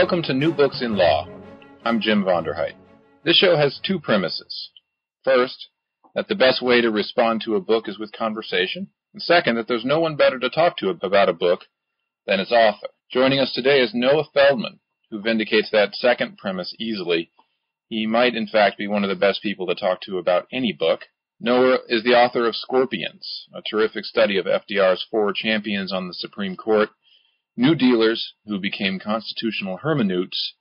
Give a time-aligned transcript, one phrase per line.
[0.00, 1.28] Welcome to New Books in Law.
[1.84, 2.74] I'm Jim Von der Heydt.
[3.22, 4.70] This show has two premises.
[5.24, 5.68] First,
[6.14, 8.88] that the best way to respond to a book is with conversation.
[9.12, 11.66] And second, that there's no one better to talk to about a book
[12.26, 12.86] than its author.
[13.12, 17.30] Joining us today is Noah Feldman, who vindicates that second premise easily.
[17.90, 20.72] He might, in fact, be one of the best people to talk to about any
[20.72, 21.00] book.
[21.38, 26.14] Noah is the author of Scorpions, a terrific study of FDR's four champions on the
[26.14, 26.88] Supreme Court
[27.56, 30.52] New Dealers who became constitutional hermeneutes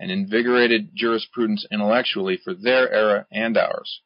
[0.00, 4.00] and invigorated jurisprudence intellectually for their era and ours.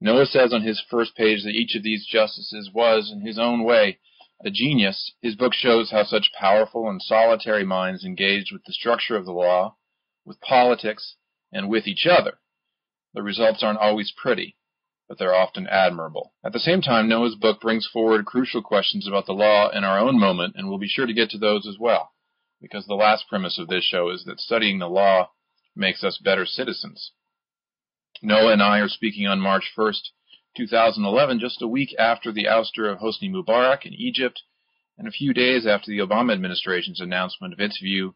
[0.00, 3.62] Noah says on his first page that each of these justices was, in his own
[3.62, 3.98] way,
[4.44, 5.12] a genius.
[5.20, 9.32] His book shows how such powerful and solitary minds engaged with the structure of the
[9.32, 9.76] law,
[10.24, 11.16] with politics,
[11.52, 12.40] and with each other.
[13.12, 14.56] The results aren't always pretty
[15.12, 16.32] but they're often admirable.
[16.42, 19.98] At the same time, Noah's book brings forward crucial questions about the law in our
[19.98, 22.12] own moment, and we'll be sure to get to those as well,
[22.62, 25.28] because the last premise of this show is that studying the law
[25.76, 27.12] makes us better citizens.
[28.22, 30.00] Noah and I are speaking on March 1st,
[30.56, 34.40] 2011, just a week after the ouster of Hosni Mubarak in Egypt,
[34.96, 38.14] and a few days after the Obama administration's announcement of its view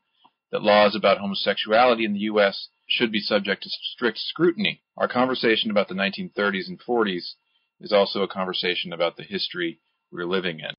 [0.50, 4.82] that laws about homosexuality in the U.S should be subject to strict scrutiny.
[4.96, 7.34] Our conversation about the 1930s and 40s
[7.80, 10.74] is also a conversation about the history we're living in.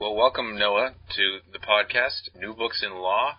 [0.00, 3.34] Well, welcome, Noah, to the podcast, New Books in Law.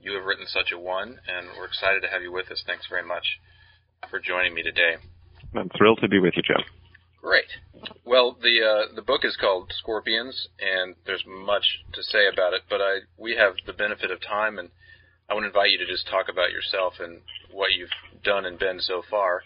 [0.00, 2.62] You have written such a one, and we're excited to have you with us.
[2.66, 3.38] Thanks very much
[4.10, 4.96] for joining me today.
[5.54, 6.62] I'm thrilled to be with you, Joe.
[7.22, 7.46] Great.
[8.04, 12.62] Well, the uh, the book is called Scorpions, and there's much to say about it.
[12.68, 14.70] But I we have the benefit of time, and
[15.32, 17.88] I want to invite you to just talk about yourself and what you've
[18.22, 19.40] done and been so far,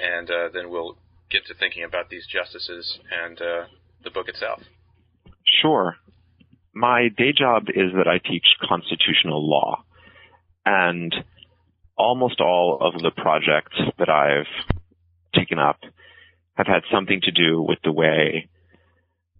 [0.00, 0.96] and uh, then we'll
[1.30, 3.64] get to thinking about these justices and uh,
[4.04, 4.62] the book itself.
[5.60, 5.96] Sure.
[6.74, 9.84] My day job is that I teach constitutional law,
[10.64, 11.14] and
[11.94, 14.48] almost all of the projects that I've
[15.34, 15.80] taken up
[16.54, 18.48] have had something to do with the way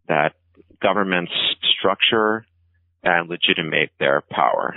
[0.06, 0.34] that
[0.82, 1.32] governments
[1.78, 2.44] structure
[3.02, 4.76] and legitimate their power.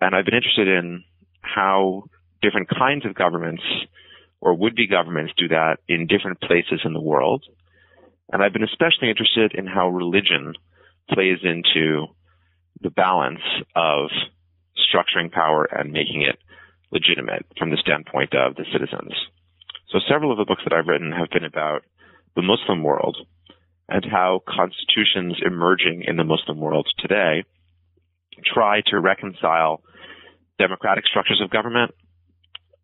[0.00, 1.04] And I've been interested in
[1.42, 2.04] how
[2.42, 3.62] different kinds of governments
[4.40, 7.44] or would-be governments do that in different places in the world.
[8.32, 10.54] And I've been especially interested in how religion
[11.10, 12.06] plays into
[12.80, 13.42] the balance
[13.76, 14.08] of
[14.78, 16.38] structuring power and making it
[16.90, 19.12] legitimate from the standpoint of the citizens.
[19.90, 21.82] So several of the books that I've written have been about
[22.36, 23.18] the Muslim world
[23.88, 27.44] and how constitutions emerging in the Muslim world today
[28.44, 29.82] try to reconcile
[30.60, 31.92] democratic structures of government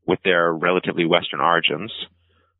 [0.06, 1.92] with their relatively Western origins,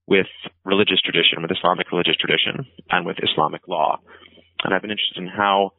[0.07, 0.27] with
[0.65, 3.99] religious tradition, with Islamic religious tradition, and with Islamic law.
[4.63, 5.73] And I've been interested in how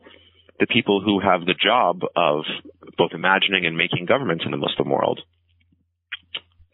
[0.60, 2.46] the people who have the job of
[2.98, 5.22] both imagining and making governments in the Muslim world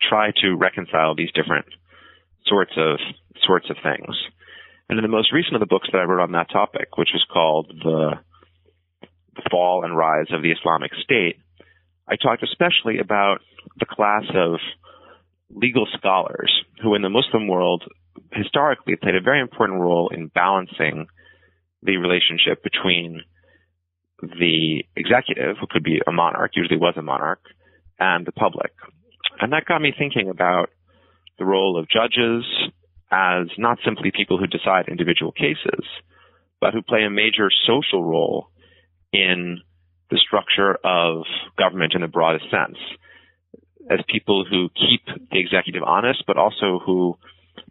[0.02, 1.66] try to reconcile these different
[2.46, 3.00] sorts of
[3.46, 4.16] sorts of things.
[4.90, 7.10] And in the most recent of the books that I wrote on that topic, which
[7.14, 8.20] was called the,
[9.36, 11.38] the Fall and Rise of the Islamic State,
[12.08, 13.40] I talked especially about
[13.80, 14.60] the class of
[15.50, 17.84] legal scholars who in the Muslim world
[18.32, 21.08] historically played a very important role in balancing
[21.82, 23.22] the relationship between
[24.22, 27.42] the executive, who could be a monarch, usually was a monarch,
[28.00, 28.72] and the public.
[29.40, 30.70] And that got me thinking about
[31.38, 32.46] the role of judges
[33.12, 35.86] as not simply people who decide individual cases,
[36.62, 38.48] but who play a major social role
[39.12, 39.60] in
[40.10, 41.24] the structure of
[41.58, 42.78] government in the broadest sense
[43.90, 47.18] as people who keep the executive honest, but also who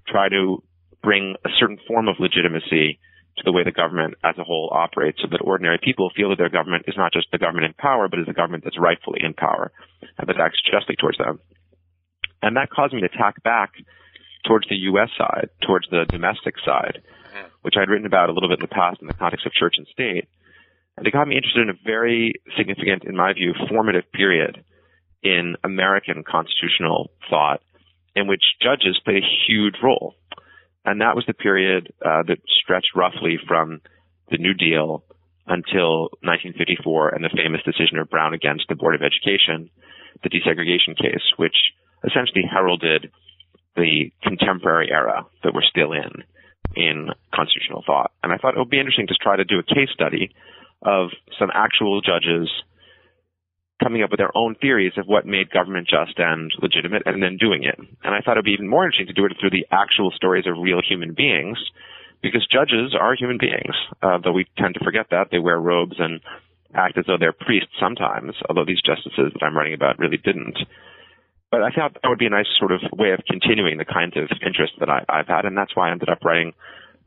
[0.07, 0.63] try to
[1.03, 2.99] bring a certain form of legitimacy
[3.37, 6.39] to the way the government as a whole operates so that ordinary people feel that
[6.39, 9.21] their government is not just the government in power, but is a government that's rightfully
[9.25, 9.73] in power
[10.19, 11.41] and that acts justly towards them.
[12.43, 13.73] And that caused me to tack back
[14.47, 15.09] towards the U.S.
[15.17, 17.47] side, towards the domestic side, mm-hmm.
[17.63, 19.75] which I'd written about a little bit in the past in the context of church
[19.79, 20.29] and state.
[20.97, 24.65] And it got me interested in a very significant, in my view, formative period
[25.23, 27.63] in American constitutional thought
[28.15, 30.15] in which judges played a huge role.
[30.85, 33.81] And that was the period uh, that stretched roughly from
[34.31, 35.05] the New Deal
[35.47, 39.71] until 1954 and the famous decision of Brown against the Board of Education,
[40.23, 41.57] the desegregation case, which
[42.05, 43.11] essentially heralded
[43.77, 46.25] the contemporary era that we're still in
[46.75, 48.13] in constitutional thought.
[48.23, 50.35] And I thought it would be interesting to try to do a case study
[50.83, 52.51] of some actual judges
[53.83, 57.37] coming up with their own theories of what made government just and legitimate and then
[57.37, 57.79] doing it.
[57.79, 60.13] And I thought it would be even more interesting to do it through the actual
[60.15, 61.59] stories of real human beings
[62.23, 65.29] because judges are human beings, uh, though we tend to forget that.
[65.31, 66.21] They wear robes and
[66.75, 70.57] act as though they're priests sometimes, although these justices that I'm writing about really didn't.
[71.51, 74.17] But I thought that would be a nice sort of way of continuing the kinds
[74.17, 76.55] of interest that I, I've had, and that's why I ended up writing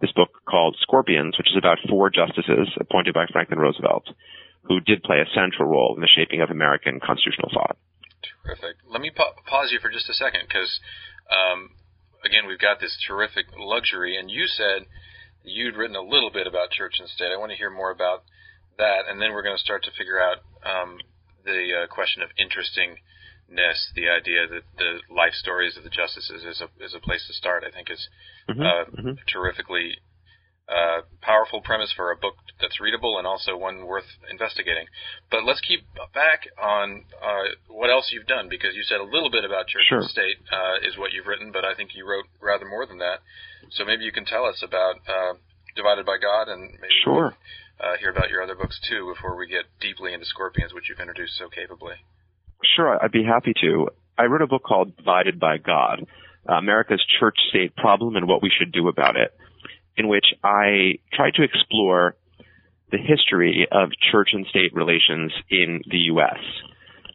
[0.02, 4.06] this book called Scorpions, which is about four justices appointed by Franklin Roosevelt
[4.68, 7.78] who did play a central role in the shaping of American constitutional thought.
[8.44, 8.78] Terrific.
[8.90, 10.80] Let me pa- pause you for just a second because,
[11.30, 11.70] um,
[12.24, 14.90] again, we've got this terrific luxury, and you said
[15.44, 17.32] you'd written a little bit about church and state.
[17.32, 18.24] I want to hear more about
[18.78, 20.98] that, and then we're going to start to figure out um,
[21.46, 22.30] the uh, question of
[23.50, 27.26] interestingness, the idea that the life stories of the justices is a is a place
[27.28, 27.64] to start.
[27.64, 28.08] I think is
[28.50, 29.12] mm-hmm, uh, mm-hmm.
[29.28, 29.98] terrifically
[30.68, 34.88] uh, powerful premise for a book that's readable and also one worth investigating.
[35.30, 39.30] But let's keep back on uh, what else you've done because you said a little
[39.30, 40.00] bit about church sure.
[40.00, 42.98] and state uh, is what you've written, but I think you wrote rather more than
[42.98, 43.20] that.
[43.72, 45.38] So maybe you can tell us about uh,
[45.76, 47.36] Divided by God and maybe sure.
[47.84, 51.02] uh, hear about your other books too before we get deeply into Scorpions, which you've
[51.02, 51.96] introduced so capably.
[52.76, 53.90] Sure, I'd be happy to.
[54.18, 56.06] I wrote a book called Divided by God.
[56.48, 59.32] America's church state problem and what we should do about it
[59.98, 62.16] in which I try to explore
[62.92, 66.40] the history of church and state relations in the U.S.,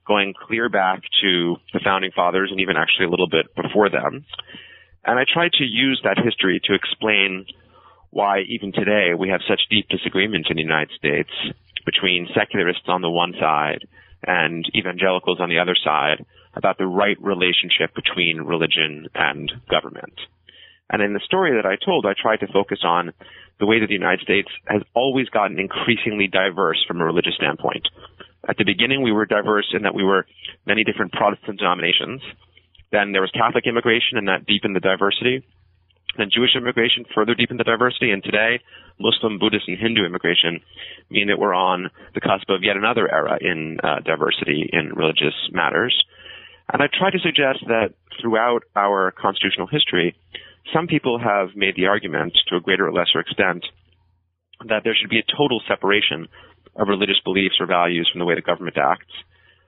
[0.06, 4.24] going clear back to the founding fathers and even actually a little bit before them.
[5.04, 7.46] And I try to use that history to explain
[8.10, 11.30] why even today we have such deep disagreement in the United States
[11.86, 13.86] between secularists on the one side
[14.26, 16.24] and evangelicals on the other side
[16.54, 20.14] about the right relationship between religion and government.
[20.90, 23.12] And in the story that I told, I tried to focus on
[23.60, 27.86] the way that the United States has always gotten increasingly diverse from a religious standpoint.
[28.48, 30.26] At the beginning, we were diverse in that we were
[30.66, 32.20] many different Protestant denominations.
[32.90, 35.44] Then there was Catholic immigration, and that deepened the diversity.
[36.16, 38.10] Then Jewish immigration further deepened the diversity.
[38.10, 38.60] And today,
[38.98, 40.60] Muslim, Buddhist, and Hindu immigration
[41.08, 45.34] mean that we're on the cusp of yet another era in uh, diversity in religious
[45.52, 45.94] matters.
[46.72, 50.14] And I try to suggest that throughout our constitutional history,
[50.74, 53.64] some people have made the argument, to a greater or lesser extent,
[54.68, 56.28] that there should be a total separation
[56.76, 59.12] of religious beliefs or values from the way the government acts.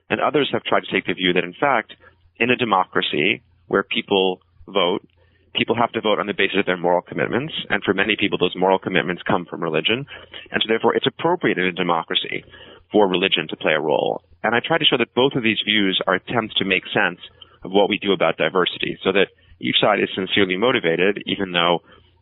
[0.09, 1.93] And others have tried to take the view that, in fact,
[2.37, 5.05] in a democracy where people vote,
[5.55, 7.53] people have to vote on the basis of their moral commitments.
[7.69, 10.05] And for many people, those moral commitments come from religion.
[10.51, 12.43] And so therefore, it's appropriate in a democracy
[12.91, 14.23] for religion to play a role.
[14.43, 17.19] And I try to show that both of these views are attempts to make sense
[17.63, 19.27] of what we do about diversity so that
[19.59, 21.81] each side is sincerely motivated, even though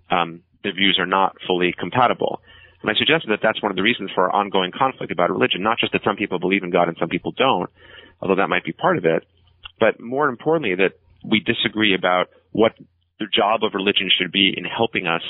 [0.10, 2.42] um, the views are not fully compatible.
[2.82, 5.62] And I suggested that that's one of the reasons for our ongoing conflict about religion,
[5.62, 7.70] not just that some people believe in God and some people don't,
[8.22, 9.26] although that might be part of it,
[9.80, 10.94] but more importantly that
[11.24, 12.74] we disagree about what
[13.22, 15.22] the job of religion should be in helping us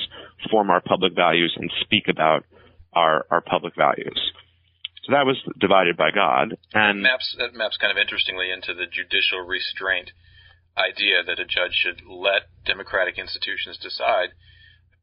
[0.49, 2.45] form our public values and speak about
[2.93, 4.15] our, our public values.
[5.03, 6.55] So that was divided by God.
[6.73, 10.11] And that maps, that maps kind of interestingly into the judicial restraint
[10.77, 14.31] idea that a judge should let democratic institutions decide.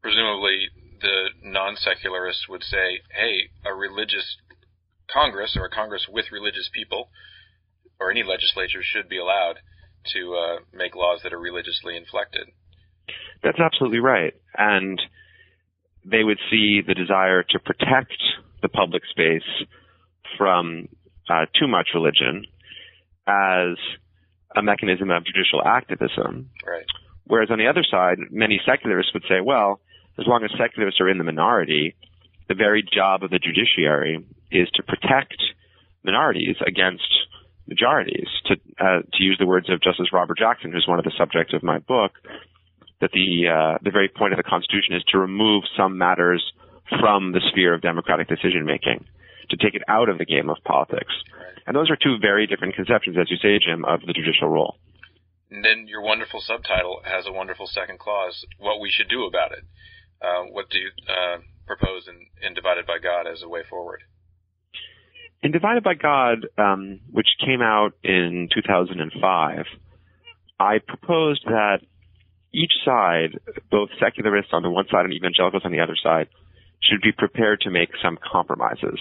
[0.01, 4.39] Presumably, the non secularists would say, hey, a religious
[5.13, 7.11] Congress or a Congress with religious people
[8.01, 9.61] or any legislature should be allowed
[10.15, 12.49] to uh, make laws that are religiously inflected.
[13.43, 14.35] That's absolutely right.
[14.57, 15.01] And
[16.05, 18.17] they would see the desire to protect
[18.63, 19.43] the public space
[20.37, 20.89] from
[21.29, 22.45] uh, too much religion
[23.27, 23.77] as
[24.57, 26.51] a mechanism of judicial activism.
[26.67, 26.87] Right.
[27.27, 29.81] Whereas on the other side, many secularists would say, well,
[30.19, 31.95] as long as secularists are in the minority,
[32.49, 35.37] the very job of the judiciary is to protect
[36.03, 37.07] minorities against
[37.67, 38.27] majorities.
[38.47, 41.53] To uh, to use the words of Justice Robert Jackson, who's one of the subjects
[41.53, 42.13] of my book,
[43.01, 46.43] that the uh, the very point of the Constitution is to remove some matters
[47.01, 49.05] from the sphere of democratic decision making,
[49.51, 51.13] to take it out of the game of politics.
[51.67, 54.77] And those are two very different conceptions, as you say, Jim, of the judicial role.
[55.51, 59.53] And then your wonderful subtitle has a wonderful second clause, what we should do about
[59.53, 59.65] it.
[60.21, 64.03] Uh, what do you uh, propose in, in, Divided by God as a way forward?
[65.43, 69.65] In Divided by God, um, which came out in 2005,
[70.59, 71.79] I proposed that
[72.53, 73.39] each side,
[73.71, 76.29] both secularists on the one side and evangelicals on the other side,
[76.83, 78.99] should be prepared to make some compromises.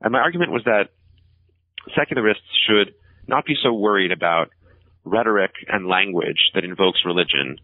[0.00, 0.88] And my argument was that
[1.94, 2.94] secularists should
[3.26, 4.50] not be so worried about
[5.04, 7.58] rhetoric and language that invokes religion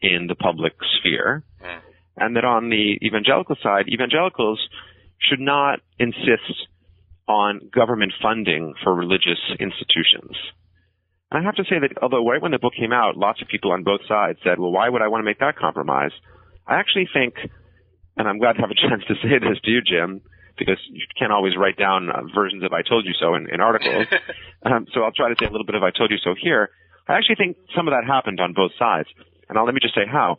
[0.00, 1.44] in the public sphere.
[1.62, 1.80] Mm.
[2.16, 4.60] And that on the evangelical side, evangelicals
[5.18, 6.66] should not insist
[7.28, 10.36] on government funding for religious institutions.
[11.30, 13.48] And I have to say that although right when the book came out, lots of
[13.48, 16.10] people on both sides said, well, why would I want to make that compromise?
[16.66, 17.34] I actually think,
[18.16, 20.22] and I'm glad to have a chance to say this to you, Jim,
[20.58, 23.60] because you can't always write down uh, versions of I told you so in, in
[23.60, 24.06] articles.
[24.66, 26.70] um, so I'll try to say a little bit of I told you so here.
[27.08, 29.08] I actually think some of that happened on both sides.
[29.48, 30.38] And I'll let me just say how.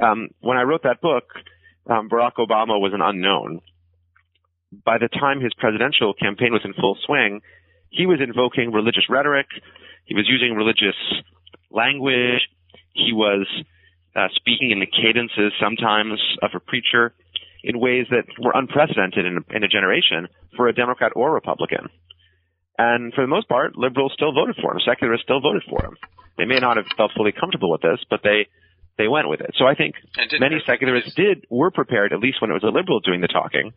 [0.00, 1.24] Um, when I wrote that book,
[1.88, 3.60] um, Barack Obama was an unknown.
[4.84, 7.40] By the time his presidential campaign was in full swing,
[7.90, 9.46] he was invoking religious rhetoric.
[10.06, 10.96] He was using religious
[11.70, 12.40] language.
[12.92, 13.46] He was
[14.14, 17.14] uh, speaking in the cadences sometimes of a preacher
[17.62, 21.88] in ways that were unprecedented in a, in a generation for a Democrat or Republican.
[22.78, 24.80] And for the most part, liberals still voted for him.
[24.84, 25.96] Secularists still voted for him.
[26.38, 28.46] They may not have felt fully comfortable with this, but they
[28.98, 29.50] they went with it.
[29.58, 29.94] So I think
[30.40, 33.72] many secularists did were prepared, at least when it was a liberal doing the talking,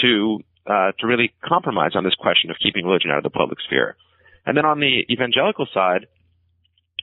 [0.00, 3.58] to uh, to really compromise on this question of keeping religion out of the public
[3.60, 3.96] sphere.
[4.44, 6.06] And then on the evangelical side,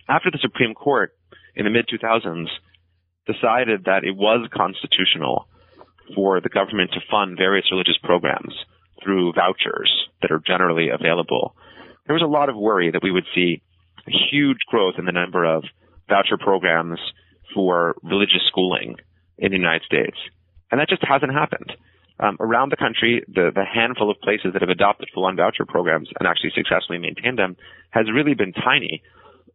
[0.07, 1.13] after the Supreme Court
[1.55, 2.47] in the mid 2000s
[3.25, 5.47] decided that it was constitutional
[6.15, 8.53] for the government to fund various religious programs
[9.03, 9.91] through vouchers
[10.21, 11.55] that are generally available,
[12.07, 13.61] there was a lot of worry that we would see
[14.07, 15.63] a huge growth in the number of
[16.09, 16.99] voucher programs
[17.53, 18.95] for religious schooling
[19.37, 20.17] in the United States.
[20.71, 21.71] And that just hasn't happened.
[22.19, 26.09] Um, around the country, the, the handful of places that have adopted full-on voucher programs
[26.19, 27.55] and actually successfully maintained them
[27.91, 29.01] has really been tiny.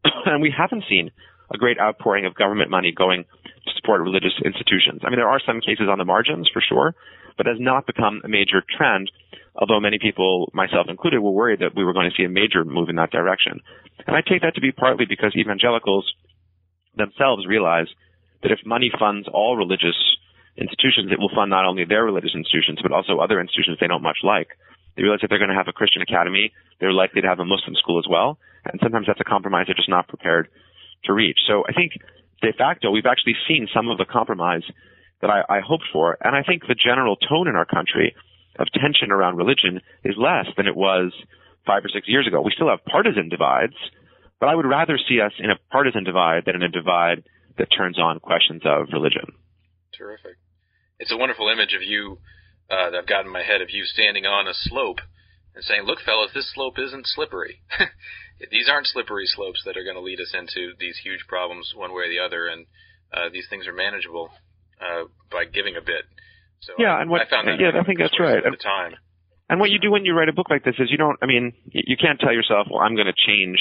[0.27, 1.11] and we haven't seen
[1.53, 5.03] a great outpouring of government money going to support religious institutions.
[5.05, 6.95] I mean, there are some cases on the margins for sure,
[7.37, 9.11] but has not become a major trend,
[9.55, 12.65] although many people, myself included, were worried that we were going to see a major
[12.65, 13.61] move in that direction.
[14.07, 16.11] And I take that to be partly because evangelicals
[16.97, 17.89] themselves realize
[18.43, 19.97] that if money funds all religious
[20.57, 24.03] institutions, it will fund not only their religious institutions, but also other institutions they don't
[24.03, 24.49] much like.
[24.97, 27.45] They realize that they're going to have a Christian academy, they're likely to have a
[27.45, 28.39] Muslim school as well.
[28.65, 30.49] And sometimes that's a compromise they're just not prepared
[31.05, 31.39] to reach.
[31.47, 31.93] So I think
[32.41, 34.63] de facto, we've actually seen some of the compromise
[35.21, 36.17] that I, I hoped for.
[36.21, 38.15] And I think the general tone in our country
[38.59, 41.13] of tension around religion is less than it was
[41.67, 42.41] five or six years ago.
[42.43, 43.75] We still have partisan divides,
[44.39, 47.25] but I would rather see us in a partisan divide than in a divide
[47.59, 49.33] that turns on questions of religion.
[49.97, 50.37] Terrific.
[50.99, 52.19] It's a wonderful image of you
[52.71, 55.01] uh, that I've got in my head of you standing on a slope
[55.55, 57.63] and saying, "Look, fellas, this slope isn't slippery.
[58.51, 61.93] these aren't slippery slopes that are going to lead us into these huge problems one
[61.93, 62.67] way or the other, and
[63.13, 64.31] uh, these things are manageable
[64.81, 66.07] uh, by giving a bit."
[66.61, 68.39] So yeah, and what, I found that yeah, I think that's right.
[68.39, 68.95] At the time.
[69.51, 71.19] And what you do when you write a book like this is you don't.
[71.21, 73.59] I mean, you can't tell yourself, "Well, I'm going to change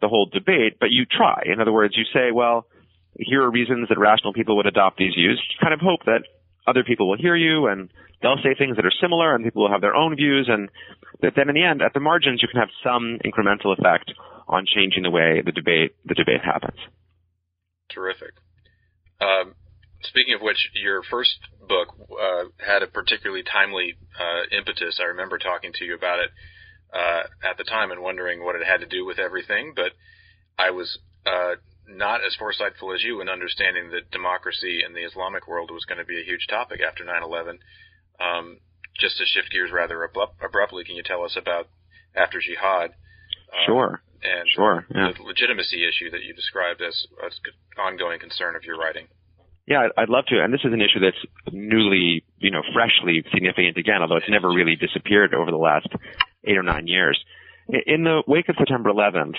[0.00, 1.44] the whole debate," but you try.
[1.46, 2.66] In other words, you say, "Well."
[3.14, 5.38] Here are reasons that rational people would adopt these views.
[5.50, 6.22] You kind of hope that
[6.66, 7.90] other people will hear you and
[8.20, 10.68] they'll say things that are similar and people will have their own views and
[11.20, 14.12] then in the end at the margins you can have some incremental effect
[14.48, 16.78] on changing the way the debate the debate happens.
[17.88, 18.32] Terrific.
[19.20, 19.54] Um,
[20.02, 21.38] speaking of which your first
[21.68, 24.98] book uh, had a particularly timely uh, impetus.
[25.00, 26.30] I remember talking to you about it
[26.92, 29.92] uh, at the time and wondering what it had to do with everything but
[30.58, 31.54] i was uh,
[31.86, 35.98] not as foresightful as you in understanding that democracy in the Islamic world was going
[35.98, 37.58] to be a huge topic after 9/11.
[38.20, 38.58] Um,
[38.98, 41.68] just to shift gears rather abruptly, can you tell us about
[42.14, 42.90] after jihad?
[43.52, 44.02] Uh, sure.
[44.22, 44.86] And sure.
[44.94, 45.12] Yeah.
[45.16, 49.08] the legitimacy issue that you described as an ongoing concern of your writing.
[49.66, 50.42] Yeah, I'd love to.
[50.42, 54.48] And this is an issue that's newly, you know, freshly significant again, although it's never
[54.48, 55.88] really disappeared over the last
[56.44, 57.18] eight or nine years.
[57.68, 59.36] In the wake of September 11th,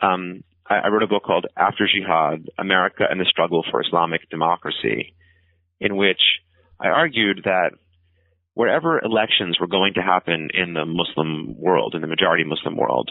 [0.00, 5.14] um, I wrote a book called After Jihad, America and the Struggle for Islamic Democracy,
[5.80, 6.20] in which
[6.78, 7.70] I argued that
[8.52, 13.10] wherever elections were going to happen in the Muslim world, in the majority Muslim world,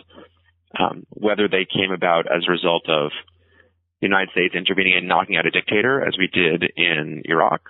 [0.77, 3.11] um, whether they came about as a result of
[4.01, 7.61] the United States intervening and knocking out a dictator, as we did in Iraq,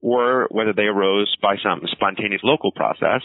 [0.00, 3.22] or whether they arose by some spontaneous local process,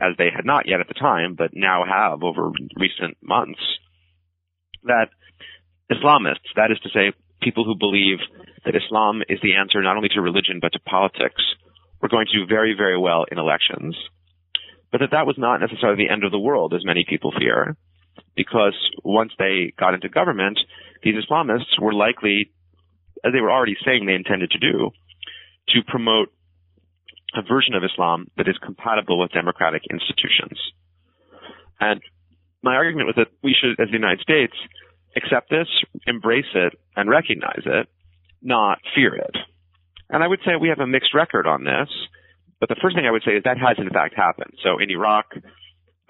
[0.00, 3.60] as they had not yet at the time, but now have over recent months,
[4.84, 5.08] that
[5.90, 8.18] Islamists, that is to say, people who believe
[8.64, 11.42] that Islam is the answer not only to religion but to politics,
[12.00, 13.96] were going to do very, very well in elections.
[14.92, 17.76] But that that was not necessarily the end of the world, as many people fear,
[18.36, 20.58] because once they got into government,
[21.02, 22.50] these Islamists were likely,
[23.24, 24.90] as they were already saying they intended to do,
[25.68, 26.32] to promote
[27.34, 30.58] a version of Islam that is compatible with democratic institutions.
[31.78, 32.00] And
[32.62, 34.54] my argument was that we should, as the United States,
[35.16, 35.68] accept this,
[36.06, 37.88] embrace it, and recognize it,
[38.42, 39.36] not fear it.
[40.08, 41.88] And I would say we have a mixed record on this.
[42.58, 44.52] But the first thing I would say is that has in fact happened.
[44.62, 45.32] So in Iraq,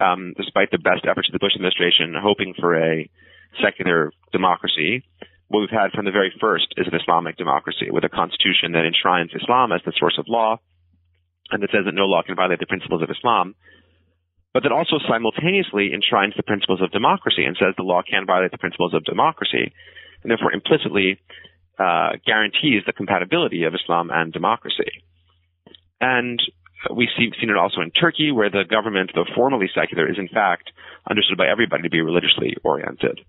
[0.01, 3.09] um, despite the best efforts of the Bush administration hoping for a
[3.63, 5.03] secular democracy,
[5.47, 8.83] what we've had from the very first is an Islamic democracy with a constitution that
[8.83, 10.59] enshrines Islam as the source of law
[11.51, 13.55] and that says that no law can violate the principles of Islam,
[14.53, 18.51] but that also simultaneously enshrines the principles of democracy and says the law can violate
[18.51, 19.71] the principles of democracy,
[20.23, 21.19] and therefore implicitly
[21.79, 24.91] uh, guarantees the compatibility of Islam and democracy.
[25.99, 26.41] And
[26.93, 30.71] we've seen it also in Turkey, where the government, though formally secular, is in fact
[31.09, 33.21] understood by everybody to be religiously oriented.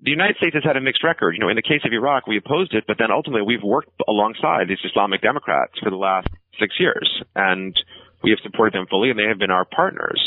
[0.00, 1.34] The United States has had a mixed record.
[1.34, 3.90] You know, in the case of Iraq, we opposed it, but then ultimately we've worked
[4.06, 6.28] alongside these Islamic Democrats for the last
[6.60, 7.74] six years, and
[8.22, 10.20] we have supported them fully, and they have been our partners.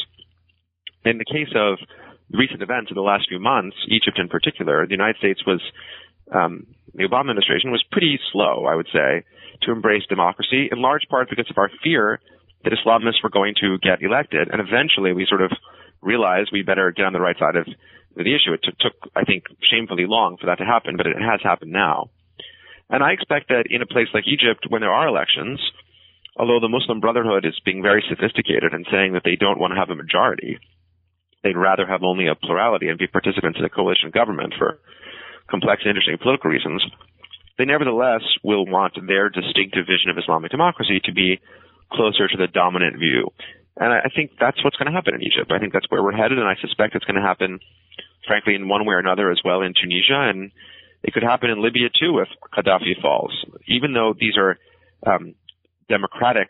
[1.03, 1.77] In the case of
[2.31, 5.61] recent events in the last few months, Egypt in particular, the United States was,
[6.31, 9.23] um, the Obama administration was pretty slow, I would say,
[9.63, 12.19] to embrace democracy, in large part because of our fear
[12.63, 14.49] that Islamists were going to get elected.
[14.51, 15.51] And eventually we sort of
[16.01, 17.65] realized we better get on the right side of
[18.15, 18.53] the issue.
[18.53, 22.09] It took, I think, shamefully long for that to happen, but it has happened now.
[22.89, 25.59] And I expect that in a place like Egypt, when there are elections,
[26.37, 29.79] although the Muslim Brotherhood is being very sophisticated and saying that they don't want to
[29.79, 30.59] have a majority,
[31.43, 34.79] they'd rather have only a plurality and be participants in a coalition government for
[35.49, 36.83] complex and interesting political reasons
[37.61, 41.39] they nevertheless will want their distinctive vision of Islamic democracy to be
[41.91, 43.29] closer to the dominant view.
[43.77, 45.51] And I think that's what's going to happen in Egypt.
[45.51, 47.59] I think that's where we're headed, and I suspect it's going to happen,
[48.25, 50.51] frankly, in one way or another as well in Tunisia, and
[51.03, 53.33] it could happen in Libya too if Gaddafi falls.
[53.67, 54.57] Even though these are
[55.05, 55.35] um,
[55.91, 56.49] democratic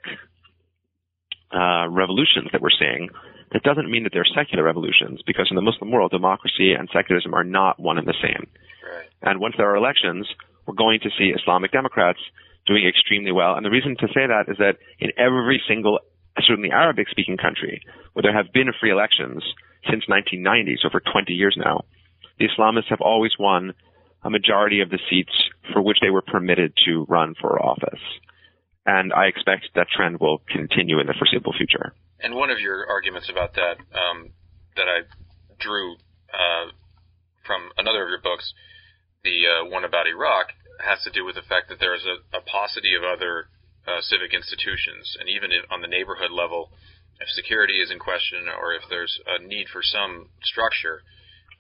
[1.52, 3.10] uh, revolutions that we're seeing,
[3.52, 7.34] that doesn't mean that they're secular revolutions, because in the Muslim world, democracy and secularism
[7.34, 8.46] are not one and the same.
[8.86, 9.10] Right.
[9.22, 10.28] And once there are elections,
[10.66, 12.20] we're going to see Islamic Democrats
[12.68, 13.56] doing extremely well.
[13.56, 16.00] And the reason to say that is that in every single,
[16.46, 17.82] certainly Arabic speaking country,
[18.14, 19.44] where there have been free elections
[19.90, 21.82] since 1990, so for 20 years now,
[22.38, 23.74] the Islamists have always won
[24.24, 25.34] a majority of the seats
[25.74, 28.00] for which they were permitted to run for office.
[28.86, 31.94] And I expect that trend will continue in the foreseeable future.
[32.20, 34.30] And one of your arguments about that, um,
[34.76, 35.06] that I
[35.60, 35.96] drew
[36.34, 36.72] uh,
[37.46, 38.54] from another of your books,
[39.24, 42.42] the uh, one about Iraq has to do with the fact that there's a, a
[42.42, 43.50] paucity of other
[43.86, 46.72] uh, civic institutions, and even in, on the neighborhood level,
[47.20, 51.02] if security is in question or if there's a need for some structure,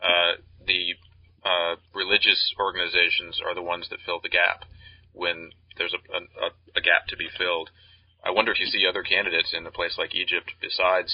[0.01, 0.97] uh, the
[1.45, 4.65] uh, religious organizations are the ones that fill the gap
[5.13, 7.73] when there's a, a, a, gap to be filled.
[8.21, 11.09] I wonder if you see other candidates in a place like Egypt besides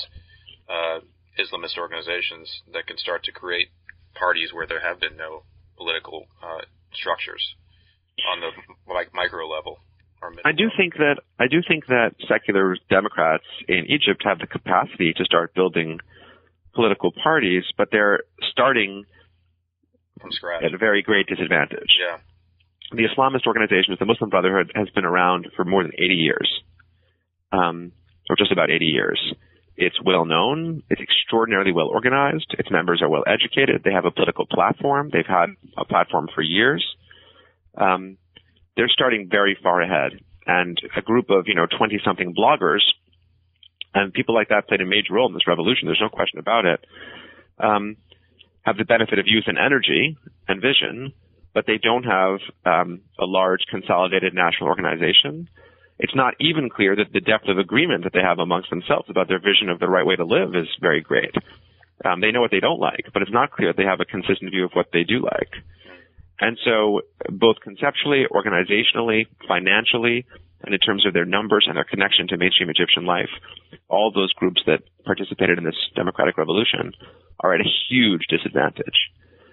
[0.67, 0.99] uh,
[1.39, 3.71] Islamist organizations that can start to create
[4.13, 5.43] parties where there have been no
[5.77, 7.55] political uh, structures
[8.27, 8.51] on the
[8.91, 9.79] like micro level.
[10.43, 15.13] I do think that I do think that secular Democrats in Egypt have the capacity
[15.13, 15.99] to start building
[16.73, 19.05] political parties, but they're starting
[20.19, 21.93] from scratch at a very great disadvantage.
[22.01, 22.17] Yeah.
[22.91, 26.61] The Islamist organizations, the Muslim Brotherhood, has been around for more than 80 years,
[27.51, 27.91] um,
[28.29, 29.33] or just about 80 years.
[29.75, 30.83] It's well known.
[30.89, 32.55] It's extraordinarily well organized.
[32.57, 33.83] Its members are well educated.
[33.83, 35.09] They have a political platform.
[35.11, 36.83] They've had a platform for years.
[37.75, 38.17] Um,
[38.75, 40.19] they're starting very far ahead.
[40.47, 42.81] And a group of, you know, 20 something bloggers
[43.93, 45.87] and people like that played a major role in this revolution.
[45.87, 46.85] There's no question about it.
[47.59, 47.97] Um,
[48.61, 51.13] have the benefit of youth and energy and vision,
[51.57, 55.49] but they don't have um, a large consolidated national organization
[55.99, 59.27] it's not even clear that the depth of agreement that they have amongst themselves about
[59.27, 61.33] their vision of the right way to live is very great.
[62.05, 64.05] Um, they know what they don't like, but it's not clear that they have a
[64.05, 65.49] consistent view of what they do like.
[66.39, 70.27] And so, both conceptually, organizationally, financially,
[70.61, 73.33] and in terms of their numbers and their connection to mainstream Egyptian life,
[73.89, 76.93] all those groups that participated in this democratic revolution
[77.39, 79.09] are at a huge disadvantage.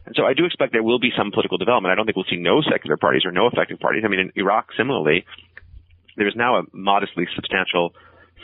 [0.06, 1.92] And so I do expect there will be some political development.
[1.92, 4.02] I don't think we'll see no secular parties or no effective parties.
[4.04, 5.24] I mean, in Iraq, similarly,
[6.16, 7.94] there is now a modestly substantial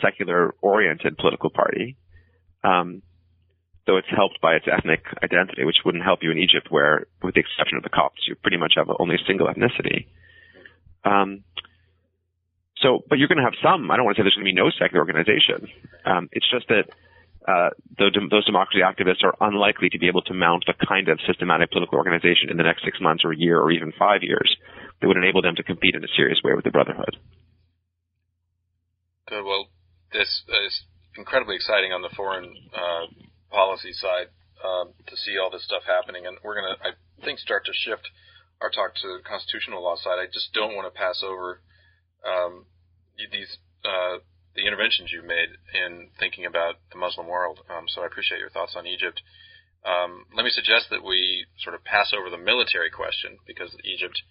[0.01, 1.97] secular oriented political party,
[2.63, 3.01] um,
[3.85, 7.35] though it's helped by its ethnic identity, which wouldn't help you in Egypt, where, with
[7.35, 10.07] the exception of the Copts, you pretty much have only a single ethnicity.
[11.05, 11.43] Um,
[12.81, 13.91] so, but you're going to have some.
[13.91, 15.69] I don't want to say there's going to be no secular organization.
[16.05, 16.89] Um, it's just that
[17.47, 21.19] uh, those, those democracy activists are unlikely to be able to mount the kind of
[21.25, 24.55] systematic political organization in the next six months or a year or even five years
[25.01, 27.17] that would enable them to compete in a serious way with the Brotherhood.
[29.27, 29.43] Good.
[29.43, 29.69] Well,
[30.13, 30.83] this is
[31.17, 33.07] incredibly exciting on the foreign uh,
[33.49, 34.29] policy side
[34.63, 37.73] um, to see all this stuff happening, and we're going to, I think, start to
[37.73, 38.09] shift
[38.61, 40.21] our talk to the constitutional law side.
[40.21, 41.61] I just don't want to pass over
[42.21, 42.65] um,
[43.17, 44.21] these uh,
[44.55, 47.59] the interventions you've made in thinking about the Muslim world.
[47.69, 49.21] Um, so I appreciate your thoughts on Egypt.
[49.85, 54.21] Um, let me suggest that we sort of pass over the military question because Egypt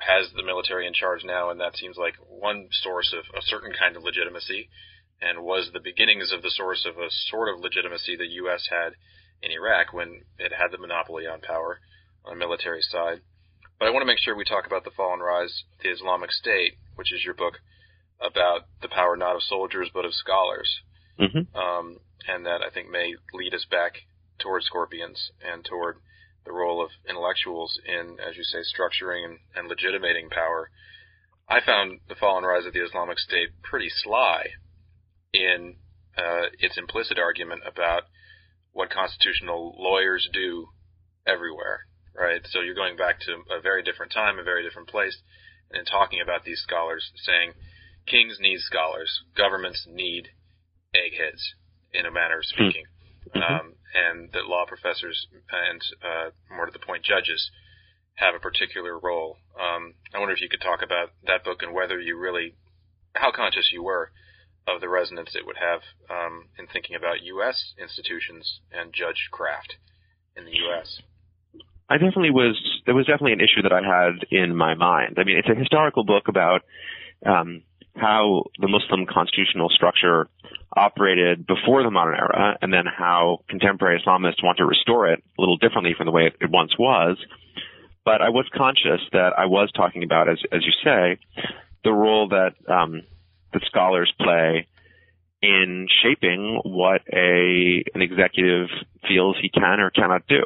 [0.00, 3.72] has the military in charge now, and that seems like one source of a certain
[3.72, 4.68] kind of legitimacy,
[5.22, 8.68] and was the beginnings of the source of a sort of legitimacy the U.S.
[8.68, 8.92] had
[9.40, 11.80] in Iraq when it had the monopoly on power
[12.24, 13.20] on the military side.
[13.78, 15.90] But I want to make sure we talk about the fall and rise of the
[15.90, 17.54] Islamic State, which is your book
[18.24, 20.70] about the power not of soldiers but of scholars,
[21.18, 21.56] mm-hmm.
[21.56, 23.94] um, and that I think may lead us back
[24.38, 25.96] toward scorpions and toward
[26.44, 30.70] the role of intellectuals in, as you say, structuring and, and legitimating power.
[31.48, 34.48] I found the fall and rise of the Islamic State pretty sly
[35.32, 35.76] in
[36.16, 38.04] uh, its implicit argument about
[38.72, 40.68] what constitutional lawyers do
[41.26, 42.40] everywhere, right?
[42.50, 45.16] So you're going back to a very different time, a very different place,
[45.72, 47.52] and talking about these scholars saying
[48.06, 50.28] kings need scholars, governments need
[50.94, 51.54] eggheads,
[51.92, 52.68] in a manner of hmm.
[52.68, 52.86] speaking.
[53.34, 53.40] Mm-hmm.
[53.40, 57.50] Um, and that law professors and, uh, more to the point, judges
[58.16, 59.38] have a particular role.
[59.58, 62.54] Um, I wonder if you could talk about that book and whether you really,
[63.14, 64.10] how conscious you were
[64.66, 67.74] of the resonance it would have um, in thinking about U.S.
[67.80, 69.76] institutions and judge craft
[70.36, 71.00] in the U.S.
[71.88, 72.56] I definitely was.
[72.86, 75.18] There was definitely an issue that I had in my mind.
[75.18, 76.62] I mean, it's a historical book about
[77.26, 77.62] um,
[77.96, 80.28] how the Muslim constitutional structure
[80.76, 85.40] operated before the modern era, and then how contemporary Islamists want to restore it a
[85.40, 87.16] little differently from the way it once was.
[88.04, 91.18] But I was conscious that I was talking about, as as you say,
[91.84, 93.02] the role that um,
[93.66, 94.66] scholars play
[95.40, 98.68] in shaping what a an executive
[99.08, 100.42] feels he can or cannot do.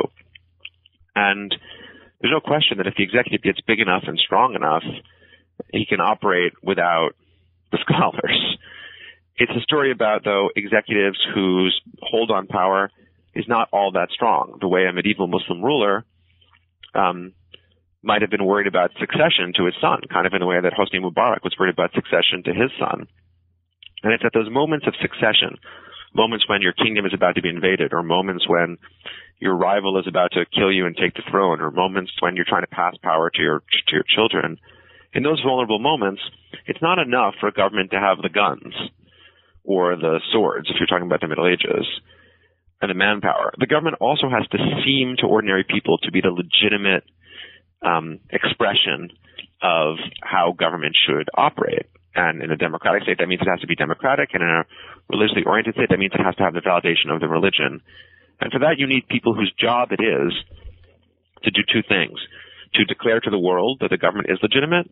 [1.14, 1.54] And
[2.20, 4.82] there's no question that if the executive gets big enough and strong enough,
[5.72, 7.10] he can operate without
[7.72, 8.58] the scholars.
[9.36, 12.90] It's a story about, though, executives whose hold on power
[13.34, 14.58] is not all that strong.
[14.60, 16.04] The way a medieval Muslim ruler
[16.94, 17.32] um,
[18.02, 20.72] might have been worried about succession to his son, kind of in the way that
[20.72, 23.06] Hosni Mubarak was worried about succession to his son.
[24.02, 25.58] And it's at those moments of succession,
[26.14, 28.78] moments when your kingdom is about to be invaded, or moments when
[29.38, 32.48] your rival is about to kill you and take the throne, or moments when you're
[32.48, 34.58] trying to pass power to your to your children,
[35.14, 36.20] in those vulnerable moments,
[36.66, 38.74] it's not enough for a government to have the guns
[39.64, 41.86] or the swords, if you're talking about the Middle Ages,
[42.80, 43.52] and the manpower.
[43.58, 47.04] The government also has to seem to ordinary people to be the legitimate
[47.82, 49.10] um, expression
[49.62, 51.86] of how government should operate.
[52.14, 54.30] And in a democratic state, that means it has to be democratic.
[54.32, 54.64] And in a
[55.10, 57.80] religiously oriented state, that means it has to have the validation of the religion.
[58.40, 60.32] And for that, you need people whose job it is
[61.44, 62.18] to do two things
[62.74, 64.90] to declare to the world that the government is legitimate,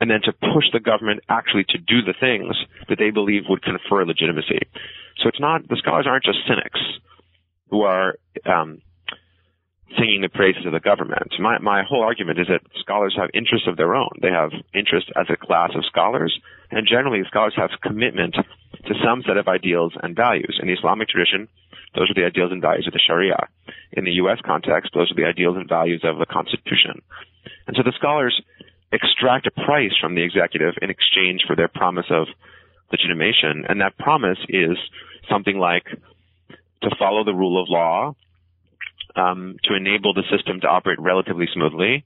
[0.00, 2.56] and then to push the government actually to do the things
[2.88, 4.60] that they believe would confer legitimacy.
[5.18, 6.80] So it's not, the scholars aren't just cynics
[7.70, 8.82] who are um,
[9.98, 11.32] singing the praises of the government.
[11.38, 14.10] My, my whole argument is that scholars have interests of their own.
[14.20, 16.34] They have interests as a class of scholars,
[16.70, 20.58] and generally scholars have commitment to some set of ideals and values.
[20.60, 21.48] In the Islamic tradition,
[21.94, 23.46] those are the ideals and values of the Sharia.
[23.92, 24.38] In the U.S.
[24.44, 27.02] context, those are the ideals and values of the Constitution.
[27.66, 28.40] And so the scholars
[28.92, 32.26] extract a price from the executive in exchange for their promise of
[32.90, 33.64] legitimation.
[33.68, 34.76] And that promise is
[35.30, 35.86] something like
[36.82, 38.14] to follow the rule of law,
[39.16, 42.04] um, to enable the system to operate relatively smoothly,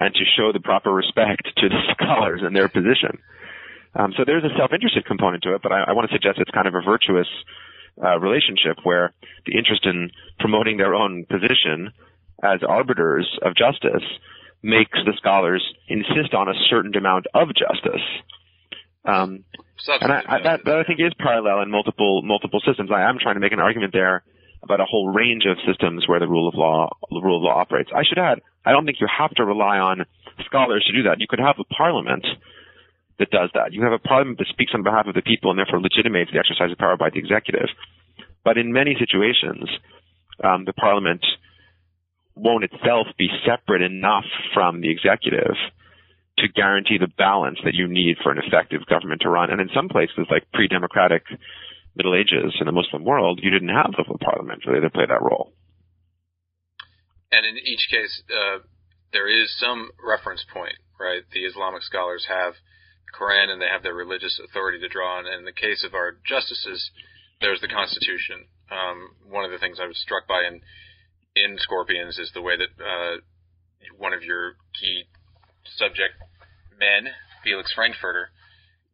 [0.00, 3.18] and to show the proper respect to the scholars and their position.
[3.94, 6.50] Um, so there's a self-interested component to it, but I, I want to suggest it's
[6.50, 7.28] kind of a virtuous
[8.02, 9.12] uh, relationship where
[9.44, 10.10] the interest in
[10.40, 11.92] promoting their own position
[12.42, 14.02] as arbiters of justice
[14.62, 18.02] makes the scholars insist on a certain amount of justice.
[19.04, 19.44] Um,
[20.00, 22.90] and I, I, that, that I think is parallel in multiple multiple systems.
[22.94, 24.22] I am trying to make an argument there
[24.62, 27.58] about a whole range of systems where the rule of law the rule of law
[27.58, 27.90] operates.
[27.94, 30.06] I should add, I don't think you have to rely on
[30.46, 31.20] scholars to do that.
[31.20, 32.24] You could have a parliament
[33.18, 33.72] that does that.
[33.72, 36.38] You have a parliament that speaks on behalf of the people and therefore legitimates the
[36.38, 37.68] exercise of power by the executive.
[38.44, 39.68] But in many situations,
[40.42, 41.24] um, the parliament
[42.34, 45.54] won't itself be separate enough from the executive
[46.38, 49.50] to guarantee the balance that you need for an effective government to run.
[49.50, 51.24] And in some places, like pre-democratic
[51.94, 55.22] Middle Ages in the Muslim world, you didn't have a parliament really to play that
[55.22, 55.52] role.
[57.30, 58.58] And in each case, uh,
[59.12, 61.22] there is some reference point, right?
[61.32, 62.54] The Islamic scholars have
[63.18, 65.26] Quran and they have their religious authority to draw on.
[65.26, 66.90] And in the case of our justices,
[67.40, 68.48] there's the Constitution.
[68.70, 70.60] Um, one of the things I was struck by in
[71.34, 73.20] in Scorpions is the way that uh,
[73.96, 75.04] one of your key
[75.76, 76.14] subject
[76.78, 78.30] men, Felix Frankfurter,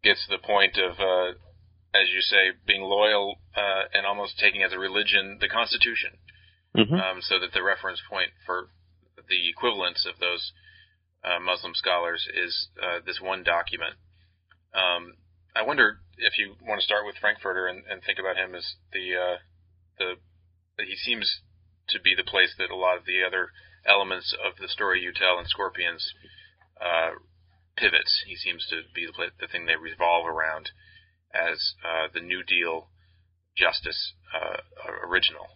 [0.03, 1.35] gets to the point of, uh,
[1.95, 6.19] as you say, being loyal uh, and almost taking as a religion the Constitution,
[6.77, 6.95] mm-hmm.
[6.95, 8.69] um, so that the reference point for
[9.29, 10.53] the equivalence of those
[11.25, 13.95] uh, Muslim scholars is uh, this one document.
[14.75, 15.15] Um,
[15.57, 18.77] I wonder if you want to start with Frankfurter and, and think about him as
[18.93, 19.37] the uh,
[19.99, 20.15] the
[20.85, 21.41] he seems
[21.89, 23.51] to be the place that a lot of the other
[23.87, 26.13] elements of the story you tell in Scorpions
[26.81, 27.19] uh,
[27.77, 28.23] pivots.
[28.27, 30.71] He seems to be the, the thing they revolve around
[31.35, 32.89] as uh, the New Deal
[33.57, 34.59] justice uh,
[35.07, 35.47] original.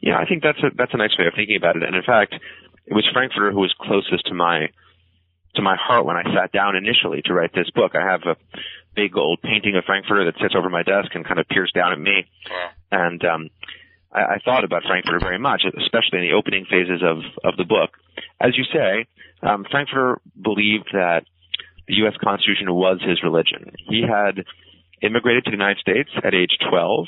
[0.00, 1.82] Yeah, I think that's a that's a nice way of thinking about it.
[1.82, 2.34] And in fact,
[2.86, 4.68] it was Frankfurter who was closest to my
[5.54, 7.92] to my heart when I sat down initially to write this book.
[7.94, 8.36] I have a
[8.94, 11.92] big old painting of Frankfurter that sits over my desk and kind of peers down
[11.92, 12.26] at me.
[12.90, 13.50] And um,
[14.12, 17.64] I, I thought about Frankfurter very much, especially in the opening phases of of the
[17.64, 17.90] book.
[18.40, 19.06] As you say,
[19.42, 21.24] um, Frankfurter believed that
[21.90, 22.14] the U.S.
[22.22, 23.74] Constitution was his religion.
[23.88, 24.44] He had
[25.02, 27.06] immigrated to the United States at age 12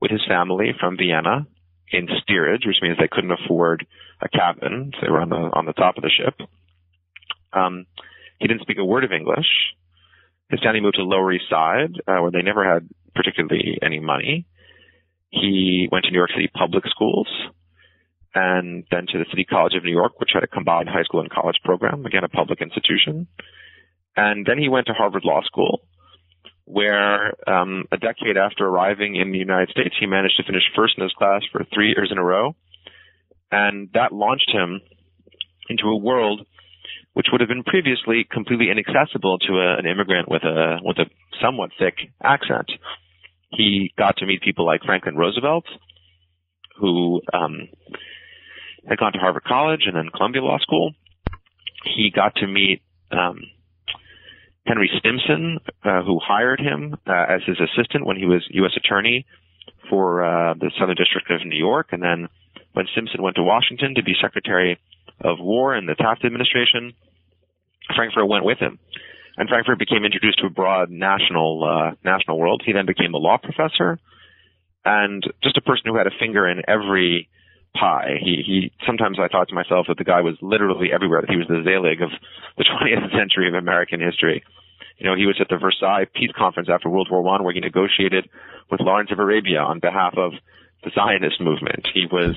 [0.00, 1.46] with his family from Vienna
[1.92, 3.86] in steerage, which means they couldn't afford
[4.20, 4.90] a cabin.
[4.94, 6.34] So they were on the on the top of the ship.
[7.52, 7.86] Um,
[8.40, 9.46] he didn't speak a word of English.
[10.50, 14.46] His family moved to Lower East Side, uh, where they never had particularly any money.
[15.30, 17.28] He went to New York City public schools
[18.34, 21.20] and then to the City College of New York, which had a combined high school
[21.20, 23.26] and college program, again, a public institution.
[24.16, 25.80] And then he went to Harvard Law School,
[26.64, 30.94] where um, a decade after arriving in the United States, he managed to finish first
[30.96, 32.54] in his class for three years in a row.
[33.50, 34.80] And that launched him
[35.68, 36.46] into a world
[37.18, 41.06] which would have been previously completely inaccessible to a, an immigrant with a with a
[41.42, 42.70] somewhat thick accent.
[43.50, 45.64] He got to meet people like Franklin Roosevelt,
[46.78, 47.68] who um,
[48.88, 50.92] had gone to Harvard College and then Columbia Law School.
[51.96, 53.40] He got to meet um,
[54.68, 58.72] Henry Stimson, uh, who hired him uh, as his assistant when he was U.S.
[58.76, 59.24] Attorney
[59.88, 62.28] for uh, the Southern District of New York, and then
[62.74, 64.78] when Stimson went to Washington to be Secretary
[65.20, 66.92] of War in the Taft administration,
[67.96, 68.78] Frankfurter went with him.
[69.38, 72.62] And Frankfurter became introduced to a broad national uh, national world.
[72.66, 73.98] He then became a law professor
[74.84, 77.28] and just a person who had a finger in every
[77.74, 78.18] pie.
[78.20, 81.36] He he sometimes I thought to myself that the guy was literally everywhere, that he
[81.36, 82.10] was the Zelig of
[82.56, 84.44] the 20th century of American history.
[84.98, 87.60] You know, he was at the Versailles Peace Conference after World War One, where he
[87.60, 88.28] negotiated
[88.70, 90.32] with Lawrence of Arabia on behalf of
[90.82, 91.86] the Zionist movement.
[91.94, 92.36] He was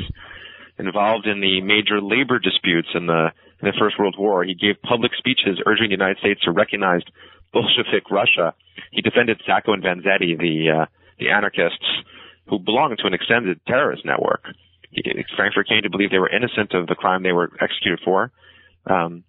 [0.77, 4.43] involved in the major labor disputes in the in the First World War.
[4.43, 7.01] He gave public speeches urging the United States to recognize
[7.53, 8.53] Bolshevik Russia.
[8.91, 10.85] He defended Sacco and Vanzetti, the uh,
[11.19, 11.85] the anarchists
[12.47, 14.43] who belonged to an extended terrorist network.
[14.91, 15.01] He,
[15.35, 18.31] Frankfurter came to believe they were innocent of the crime they were executed for,
[18.85, 19.23] um,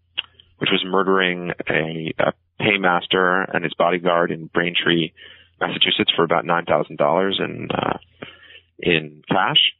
[0.58, 5.12] which was murdering a, a paymaster and his bodyguard in Braintree,
[5.60, 7.98] Massachusetts, for about nine thousand dollars in uh,
[8.78, 9.72] in cash.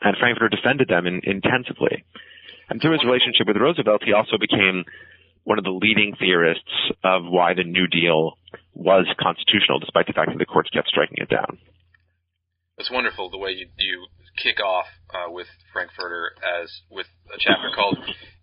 [0.00, 2.04] And Frankfurter defended them in, intensively.
[2.68, 4.84] And through his relationship with Roosevelt, he also became
[5.44, 6.72] one of the leading theorists
[7.04, 8.38] of why the New Deal
[8.74, 11.58] was constitutional, despite the fact that the courts kept striking it down.
[12.82, 14.08] It's wonderful the way you, you
[14.42, 17.96] kick off uh, with Frankfurter as with a chapter called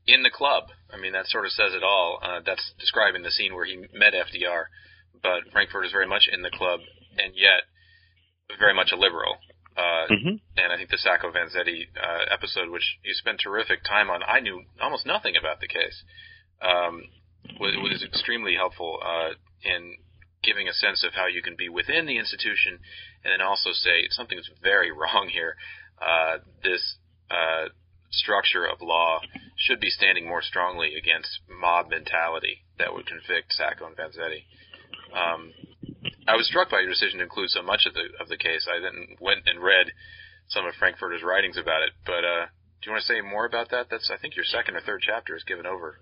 [0.08, 2.20] "In the Club." I mean, that sort of says it all.
[2.24, 4.72] Uh, that's describing the scene where he met FDR,
[5.22, 6.80] but Frankfurter is very much in the club,
[7.18, 7.68] and yet
[8.58, 9.36] very much a liberal.
[9.76, 10.36] Uh, mm-hmm.
[10.56, 14.40] And I think the Sacco Vanzetti uh, episode, which you spent terrific time on, I
[14.40, 16.00] knew almost nothing about the case.
[16.64, 17.04] Um,
[17.60, 19.36] was, was extremely helpful uh,
[19.68, 19.98] in
[20.44, 22.80] giving a sense of how you can be within the institution,
[23.24, 25.56] and then also say something's very wrong here.
[26.02, 26.98] Uh, this
[27.30, 27.70] uh,
[28.12, 29.20] structure of law
[29.56, 34.46] should be standing more strongly against mob mentality that would convict Sacco and Vanzetti.
[35.14, 35.54] Um,
[36.28, 38.68] I was struck by your decision to include so much of the of the case.
[38.70, 39.92] I then went and read
[40.48, 41.92] some of Frankfurter's writings about it.
[42.06, 42.46] But uh,
[42.82, 43.88] do you want to say more about that?
[43.90, 46.00] That's I think your second or third chapter is given over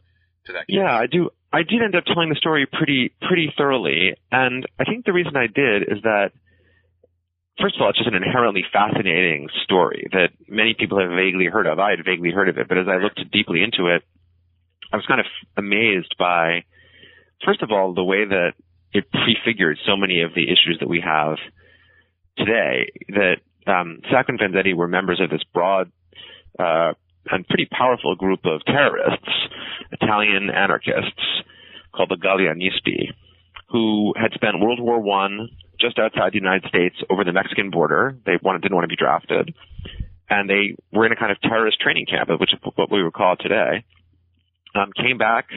[0.47, 0.67] to that.
[0.67, 0.75] Case.
[0.75, 1.29] Yeah, I do.
[1.51, 5.35] I did end up telling the story pretty pretty thoroughly, and I think the reason
[5.35, 6.31] I did is that.
[7.59, 11.65] First of all, it's just an inherently fascinating story that many people have vaguely heard
[11.65, 11.79] of.
[11.79, 14.03] I had vaguely heard of it, but as I looked deeply into it,
[14.93, 15.25] I was kind of
[15.57, 16.65] amazed by,
[17.43, 18.53] first of all, the way that
[18.93, 21.37] it prefigured so many of the issues that we have
[22.37, 22.91] today.
[23.09, 25.91] That um, Sacco and Vanzetti were members of this broad
[26.59, 26.93] uh,
[27.29, 29.29] and pretty powerful group of terrorists,
[29.91, 31.21] Italian anarchists,
[31.93, 33.13] called the Galleanisti,
[33.69, 38.17] who had spent World War One just outside the United States over the Mexican border.
[38.25, 39.53] They wanted, didn't want to be drafted.
[40.29, 43.13] And they were in a kind of terrorist training camp, which is what we would
[43.13, 43.85] call it today.
[44.75, 45.47] Um, came back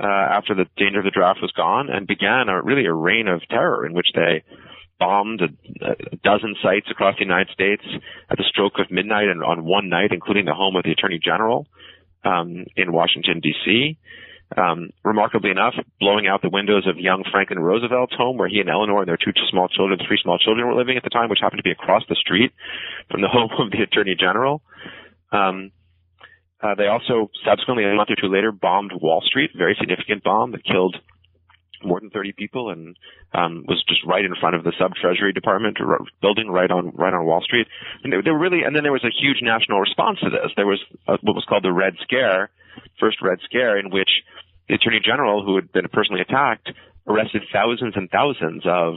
[0.00, 3.28] uh, after the danger of the draft was gone and began a, really a reign
[3.28, 4.44] of terror in which they
[4.98, 7.82] bombed a, a, dozen sites across the United States
[8.30, 11.20] at the stroke of midnight and on one night, including the home of the Attorney
[11.22, 11.66] General
[12.24, 13.98] um, in Washington D.C.
[14.56, 18.70] Um, remarkably enough, blowing out the windows of young Franklin Roosevelt's home, where he and
[18.70, 21.40] Eleanor and their two small children, three small children, were living at the time, which
[21.42, 22.52] happened to be across the street
[23.10, 24.62] from the home of the Attorney General.
[25.32, 25.70] Um,
[26.62, 30.52] uh, they also subsequently, a month or two later, bombed Wall Street, very significant bomb
[30.52, 30.96] that killed
[31.84, 32.96] more than 30 people and
[33.32, 35.78] um, was just right in front of the sub treasury department
[36.20, 37.66] building right on right on Wall Street.
[38.02, 40.52] And they, they were really, and then there was a huge national response to this.
[40.56, 42.50] There was a, what was called the Red Scare,
[43.00, 44.10] first Red Scare, in which
[44.68, 46.70] the Attorney General, who had been personally attacked,
[47.06, 48.94] arrested thousands and thousands of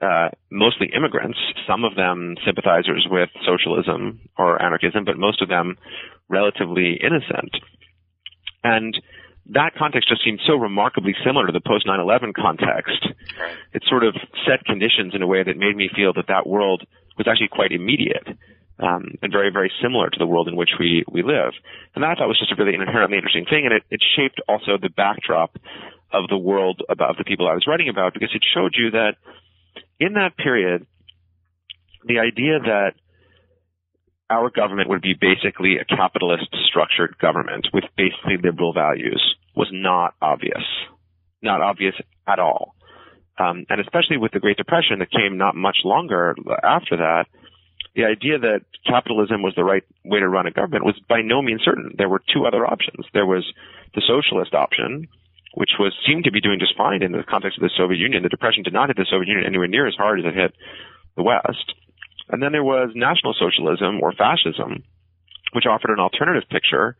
[0.00, 5.76] uh, mostly immigrants, some of them sympathizers with socialism or anarchism, but most of them
[6.28, 7.52] relatively innocent.
[8.62, 8.98] And
[9.50, 13.06] that context just seemed so remarkably similar to the post 9/11 context.
[13.38, 13.56] Right.
[13.72, 14.14] It sort of
[14.46, 17.72] set conditions in a way that made me feel that that world was actually quite
[17.72, 18.26] immediate.
[18.78, 21.54] Um, and very, very similar to the world in which we, we live.
[21.94, 23.64] And that I thought was just a really inherently interesting thing.
[23.64, 25.56] And it, it shaped also the backdrop
[26.12, 29.16] of the world about the people I was writing about because it showed you that
[29.98, 30.86] in that period,
[32.04, 32.92] the idea that
[34.28, 40.14] our government would be basically a capitalist structured government with basically liberal values was not
[40.20, 40.62] obvious.
[41.42, 41.94] Not obvious
[42.26, 42.74] at all.
[43.38, 47.26] Um, and especially with the Great Depression that came not much longer after that,
[47.94, 51.40] the idea that capitalism was the right way to run a government was by no
[51.40, 51.94] means certain.
[51.96, 53.06] There were two other options.
[53.12, 53.44] There was
[53.94, 55.08] the socialist option,
[55.54, 58.22] which was seemed to be doing just fine in the context of the Soviet Union.
[58.22, 60.52] The Depression did not hit the Soviet Union anywhere near as hard as it hit
[61.16, 61.72] the West.
[62.28, 64.82] And then there was National Socialism or fascism,
[65.52, 66.96] which offered an alternative picture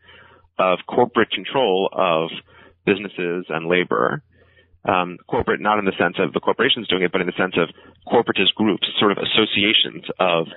[0.57, 2.29] of corporate control of
[2.85, 4.23] businesses and labor.
[4.85, 7.55] Um, corporate, not in the sense of the corporations doing it, but in the sense
[7.57, 7.67] of
[8.07, 10.47] corporatist groups, sort of associations of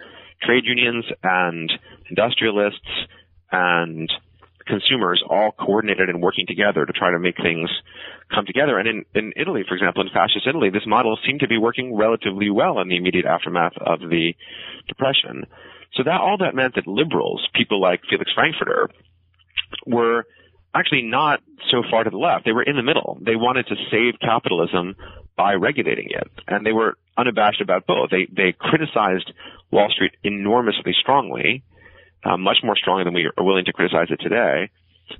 [0.42, 1.72] trade unions and
[2.08, 2.78] industrialists
[3.50, 4.10] and
[4.70, 7.68] consumers all coordinated and working together to try to make things
[8.34, 8.78] come together.
[8.78, 11.96] And in, in Italy, for example, in fascist Italy, this model seemed to be working
[11.96, 14.34] relatively well in the immediate aftermath of the
[14.88, 15.44] Depression.
[15.94, 18.88] So that all that meant that liberals, people like Felix Frankfurter,
[19.86, 20.24] were
[20.74, 22.44] actually not so far to the left.
[22.44, 23.18] They were in the middle.
[23.20, 24.94] They wanted to save capitalism
[25.36, 26.30] by regulating it.
[26.46, 28.10] And they were unabashed about both.
[28.10, 29.32] They, they criticized
[29.70, 31.64] Wall Street enormously strongly
[32.24, 34.70] uh, much more strongly than we are willing to criticize it today.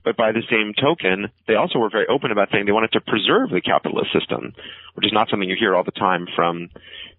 [0.05, 3.01] But by the same token, they also were very open about saying they wanted to
[3.01, 4.53] preserve the capitalist system,
[4.95, 6.71] which is not something you hear all the time from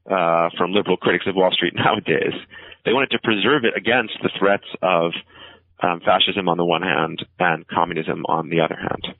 [0.09, 2.33] uh, from liberal critics of Wall Street nowadays.
[2.85, 5.11] They wanted to preserve it against the threats of
[5.83, 9.15] um, fascism on the one hand and communism on the other hand.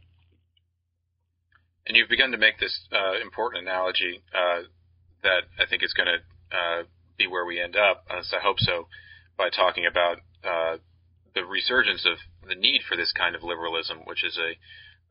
[1.86, 4.62] And you've begun to make this uh, important analogy uh,
[5.24, 6.84] that I think is going to uh,
[7.18, 8.06] be where we end up.
[8.24, 8.88] so I hope so
[9.42, 10.78] by talking about uh,
[11.34, 14.54] the resurgence of the need for this kind of liberalism, which is a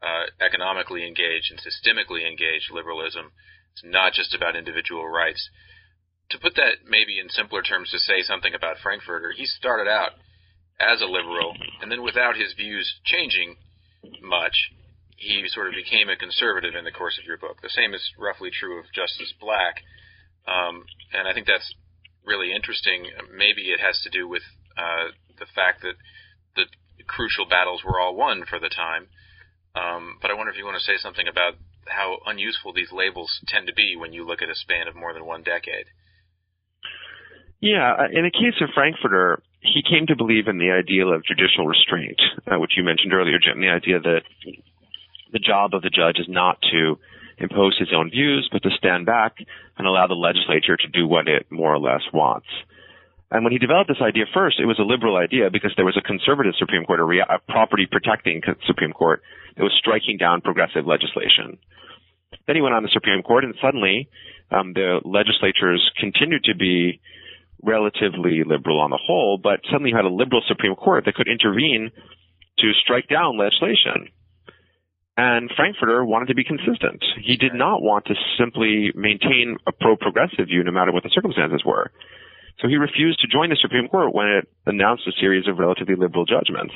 [0.06, 3.34] uh, economically engaged and systemically engaged liberalism.
[3.74, 5.50] It's not just about individual rights.
[6.30, 10.14] To put that maybe in simpler terms, to say something about Frankfurter, he started out
[10.78, 13.56] as a liberal, and then without his views changing
[14.22, 14.54] much,
[15.16, 17.60] he sort of became a conservative in the course of your book.
[17.60, 19.82] The same is roughly true of Justice Black,
[20.46, 21.74] um, and I think that's
[22.24, 23.06] really interesting.
[23.32, 24.42] Maybe it has to do with
[24.76, 25.94] uh, the fact that
[26.56, 26.64] the
[27.06, 29.08] crucial battles were all won for the time.
[29.74, 31.54] Um, but I wonder if you want to say something about
[31.86, 35.12] how unuseful these labels tend to be when you look at a span of more
[35.14, 35.86] than one decade.
[37.60, 41.66] Yeah, in the case of Frankfurter, he came to believe in the ideal of judicial
[41.66, 43.60] restraint, uh, which you mentioned earlier, Jim.
[43.60, 44.22] The idea that
[45.32, 46.98] the job of the judge is not to
[47.40, 49.36] impose his own views, but to stand back
[49.78, 52.46] and allow the legislature to do what it more or less wants.
[53.30, 55.96] And when he developed this idea first, it was a liberal idea because there was
[55.96, 59.22] a conservative Supreme Court, a, a property protecting Supreme Court
[59.56, 61.58] that was striking down progressive legislation.
[62.46, 64.08] Then he went on the Supreme Court and suddenly
[64.50, 67.00] um, the legislatures continued to be
[67.62, 71.28] relatively liberal on the whole, but suddenly you had a liberal Supreme Court that could
[71.28, 71.90] intervene
[72.58, 74.08] to strike down legislation.
[75.20, 77.04] And Frankfurter wanted to be consistent.
[77.20, 81.60] He did not want to simply maintain a pro-progressive view no matter what the circumstances
[81.60, 81.92] were.
[82.60, 85.94] So he refused to join the Supreme Court when it announced a series of relatively
[85.94, 86.72] liberal judgments.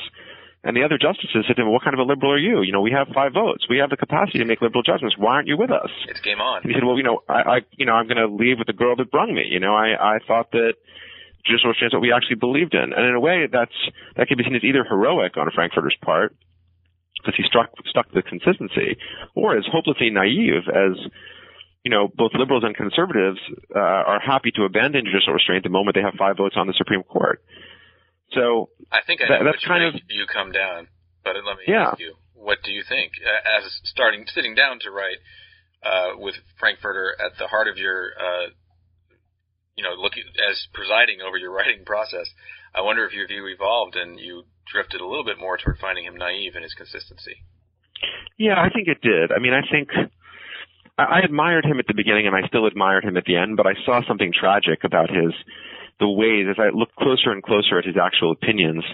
[0.63, 2.61] And the other justices said to him, "What kind of a liberal are you?
[2.61, 3.65] You know, we have five votes.
[3.69, 5.17] We have the capacity to make liberal judgments.
[5.17, 6.61] Why aren't you with us?" It's game on.
[6.63, 8.67] And he said, "Well, you know, I, I you know, I'm going to leave with
[8.67, 9.45] the girl that brung me.
[9.49, 10.75] You know, I, I thought that
[11.47, 13.77] judicial restraint is what we actually believed in, and in a way, that's
[14.17, 16.37] that can be seen as either heroic on Frankfurter's part
[17.25, 18.97] because he struck stuck to the consistency,
[19.35, 20.97] or as hopelessly naive as."
[21.87, 23.39] You know, both liberals and conservatives
[23.77, 26.73] uh, are happy to abandon judicial restraint the moment they have five votes on the
[26.73, 27.43] Supreme Court.
[28.33, 30.89] So I think I that- that's kind of- you come down,
[31.23, 31.91] but let me Yeah.
[31.91, 33.13] ask you, what do you think?
[33.45, 35.19] As starting sitting down to write
[35.83, 38.49] uh, with Frankfurter at the heart of your, uh,
[39.77, 42.27] you know, looking as presiding over your writing process,
[42.75, 46.05] I wonder if your view evolved and you drifted a little bit more toward finding
[46.05, 47.45] him naive in his consistency.
[48.39, 49.33] Yeah, I think it did.
[49.33, 49.89] I mean, I think
[50.99, 53.57] I, I admired him at the beginning, and I still admired him at the end.
[53.57, 55.33] But I saw something tragic about his
[56.01, 58.85] the ways as I looked closer and closer at his actual opinions,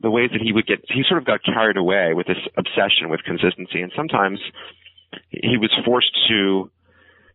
[0.00, 3.10] the ways that he would get he sort of got carried away with this obsession
[3.10, 4.38] with consistency, and sometimes
[5.30, 6.70] he was forced to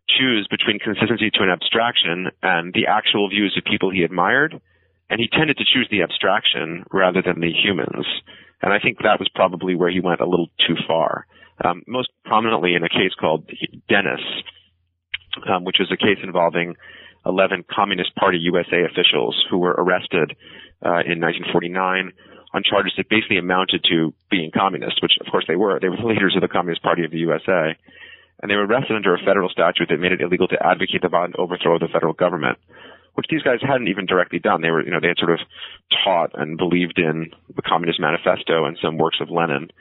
[0.07, 4.61] choose between consistency to an abstraction and the actual views of people he admired,
[5.09, 8.05] and he tended to choose the abstraction rather than the humans.
[8.61, 11.27] And I think that was probably where he went a little too far.
[11.63, 13.49] Um, most prominently in a case called
[13.89, 14.21] Dennis,
[15.49, 16.75] um, which was a case involving
[17.25, 20.35] 11 Communist Party USA officials who were arrested
[20.85, 22.13] uh, in 1949
[22.53, 25.79] on charges that basically amounted to being communist, which of course they were.
[25.79, 27.75] They were the leaders of the Communist Party of the USA.
[28.41, 31.09] And they were arrested under a federal statute that made it illegal to advocate the
[31.09, 32.57] violent overthrow of the federal government,
[33.17, 34.61] which these guys hadn't even directly done.
[34.61, 35.39] They were, you know, they had sort of
[36.03, 39.71] taught and believed in the Communist Manifesto and some works of Lenin.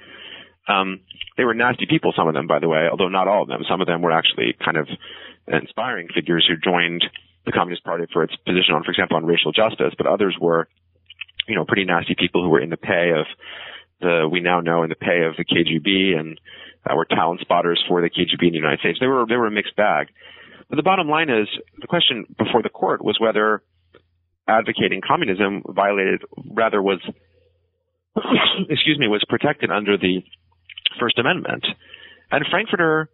[0.67, 1.01] Um,
[1.37, 3.63] they were nasty people, some of them, by the way, although not all of them.
[3.69, 4.89] Some of them were actually kind of
[5.47, 7.05] inspiring figures who joined
[7.45, 10.67] the Communist Party for its position on, for example, on racial justice, but others were,
[11.47, 13.27] you know, pretty nasty people who were in the pay of
[14.01, 16.41] the, we now know in the pay of the KGB and
[16.89, 18.99] uh, were talent spotters for the KGB in the United States.
[18.99, 20.09] They were, they were a mixed bag.
[20.69, 21.49] But the bottom line is
[21.81, 23.63] the question before the court was whether
[24.49, 27.01] advocating communism violated, rather was,
[28.69, 30.23] excuse me, was protected under the
[30.99, 31.67] First Amendment.
[32.31, 33.09] And Frankfurter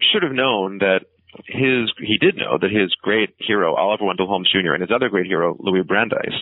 [0.00, 1.00] should have known that
[1.46, 5.08] his, he did know that his great hero, Oliver Wendell Holmes Jr., and his other
[5.08, 6.34] great hero, Louis Brandeis,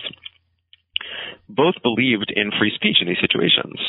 [1.47, 3.79] both believed in free speech in these situations.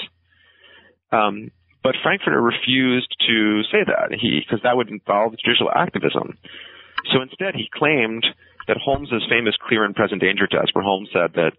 [1.11, 1.51] Um,
[1.83, 6.37] but Frankfurter refused to say that because that would involve judicial activism.
[7.13, 8.27] So instead, he claimed
[8.67, 11.53] that Holmes's famous clear and present danger test, where Holmes said that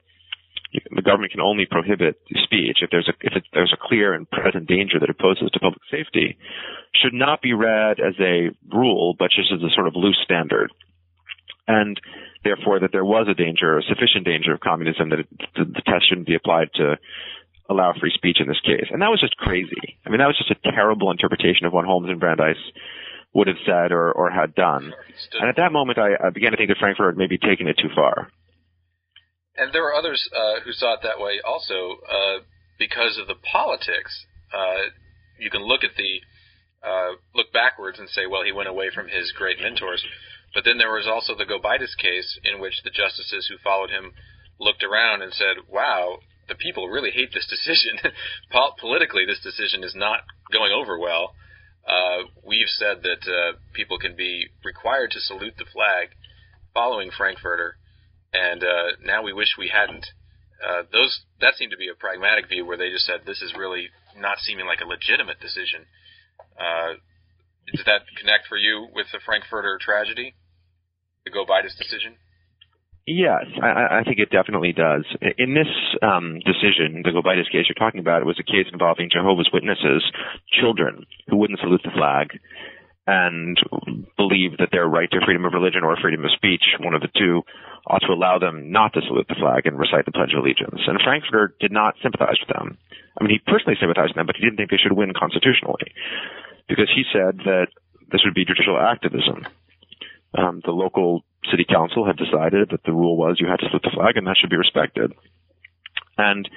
[0.91, 4.29] the government can only prohibit speech if there's a if it, there's a clear and
[4.29, 6.37] present danger that it poses to public safety,
[6.93, 10.71] should not be read as a rule, but just as a sort of loose standard,
[11.67, 11.99] and
[12.43, 15.81] therefore that there was a danger, a sufficient danger of communism that it, the, the
[15.85, 16.97] test shouldn't be applied to
[17.69, 18.87] allow free speech in this case.
[18.91, 19.99] And that was just crazy.
[20.05, 22.57] I mean, that was just a terrible interpretation of what Holmes and Brandeis
[23.33, 24.91] would have said or, or had done.
[25.39, 27.77] And at that moment, I, I began to think that Frankfurt had maybe taken it
[27.77, 28.31] too far.
[29.55, 32.39] And there were others uh, who saw it that way also uh,
[32.79, 34.25] because of the politics.
[34.51, 34.89] Uh,
[35.37, 36.21] you can look at the
[36.81, 40.03] uh, look backwards and say, well, he went away from his great mentors.
[40.53, 44.13] But then there was also the Gobitis case in which the justices who followed him
[44.59, 46.19] looked around and said, wow,
[46.49, 48.11] the people really hate this decision.
[48.79, 50.21] Politically, this decision is not
[50.51, 51.33] going over well.
[51.87, 56.09] Uh, we've said that uh, people can be required to salute the flag
[56.73, 57.77] following Frankfurter
[58.33, 60.05] and uh, now we wish we hadn't.
[60.59, 63.53] Uh, those that seemed to be a pragmatic view where they just said this is
[63.57, 65.85] really not seeming like a legitimate decision.
[66.59, 66.99] Uh,
[67.73, 70.35] did that connect for you with the Frankfurter tragedy,
[71.25, 72.15] the Gobitis decision?
[73.09, 75.01] Yes, I, I think it definitely does.
[75.41, 75.71] In this
[76.05, 80.05] um, decision, the Gobitis case you're talking about, it was a case involving Jehovah's Witnesses,
[80.53, 82.37] children who wouldn't salute the flag
[83.09, 83.57] and
[84.13, 87.09] believe that their right to freedom of religion or freedom of speech, one of the
[87.17, 87.41] two,
[87.89, 90.77] ought to allow them not to salute the flag and recite the Pledge of Allegiance.
[90.85, 92.77] And Frankfurter did not sympathize with them.
[93.17, 95.97] I mean, he personally sympathized with them, but he didn't think they should win constitutionally
[96.69, 97.73] because he said that
[98.13, 99.49] this would be judicial activism.
[100.37, 103.83] Um, the local city council had decided that the rule was you had to salute
[103.83, 105.11] the flag and that should be respected.
[106.17, 106.47] And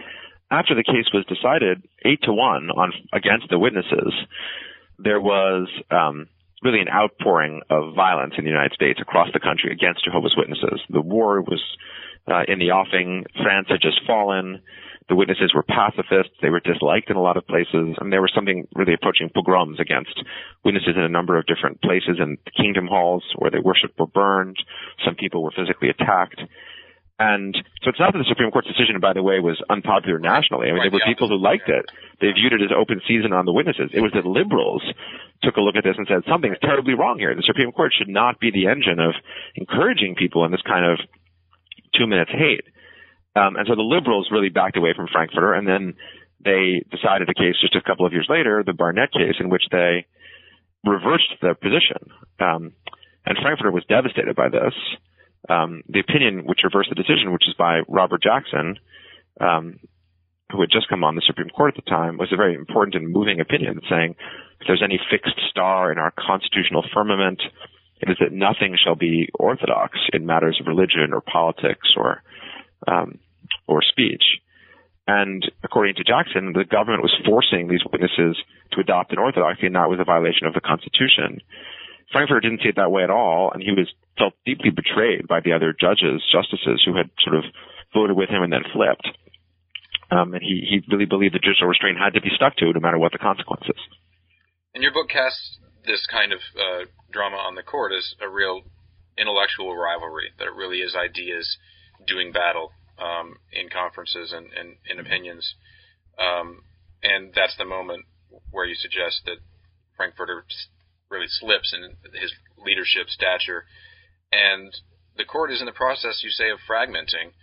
[0.50, 4.12] after the case was decided, eight to one on against the witnesses,
[4.98, 6.28] there was um,
[6.62, 10.80] really an outpouring of violence in the United States across the country against Jehovah's Witnesses.
[10.90, 11.62] The war was
[12.30, 13.24] uh, in the offing.
[13.42, 14.62] France had just fallen.
[15.08, 16.32] The witnesses were pacifists.
[16.40, 19.80] They were disliked in a lot of places, and there was something really approaching pogroms
[19.80, 20.14] against
[20.64, 22.18] witnesses in a number of different places.
[22.18, 24.56] And the kingdom halls where they worshipped were burned.
[25.04, 26.40] Some people were physically attacked.
[27.18, 30.68] And so it's not that the Supreme Court's decision, by the way, was unpopular nationally.
[30.68, 31.86] I mean, there were people who liked it.
[32.20, 33.90] They viewed it as open season on the witnesses.
[33.94, 34.82] It was that liberals
[35.42, 37.34] took a look at this and said, something's terribly wrong here.
[37.34, 39.14] The Supreme Court should not be the engine of
[39.54, 40.98] encouraging people in this kind of
[41.94, 42.64] two minutes hate.
[43.34, 45.94] Um, and so the liberals really backed away from Frankfurter, and then
[46.44, 49.64] they decided a case just a couple of years later, the Barnette case, in which
[49.70, 50.06] they
[50.84, 52.10] reversed their position.
[52.40, 52.72] Um,
[53.24, 54.74] and Frankfurter was devastated by this.
[55.48, 58.78] Um, the opinion which reversed the decision, which is by Robert Jackson,
[59.40, 59.78] um,
[60.50, 62.94] who had just come on the Supreme Court at the time, was a very important
[62.94, 64.14] and moving opinion saying
[64.60, 67.40] if there's any fixed star in our constitutional firmament,
[68.00, 72.22] it is that nothing shall be orthodox in matters of religion or politics or
[72.86, 73.18] um,
[73.66, 74.22] or speech.
[75.06, 78.36] And according to Jackson, the government was forcing these witnesses
[78.72, 81.42] to adopt an orthodoxy, and that was a violation of the Constitution.
[82.12, 85.40] Frankfurter didn't see it that way at all, and he was felt deeply betrayed by
[85.40, 87.44] the other judges, justices who had sort of
[87.92, 89.08] voted with him and then flipped.
[90.12, 92.80] Um, and he, he really believed that judicial restraint had to be stuck to, no
[92.80, 93.80] matter what the consequences.
[94.74, 98.62] And your book casts this kind of uh, drama on the court as a real
[99.18, 101.48] intellectual rivalry, that it really is ideas
[102.06, 105.54] doing battle um, in conferences and, and in opinions.
[106.18, 106.62] Um,
[107.02, 108.04] and that's the moment
[108.50, 109.38] where you suggest that
[109.96, 110.44] Frankfurter
[111.10, 112.32] really slips in his
[112.64, 113.64] leadership stature.
[114.30, 114.72] And
[115.16, 117.36] the court is in the process, you say, of fragmenting,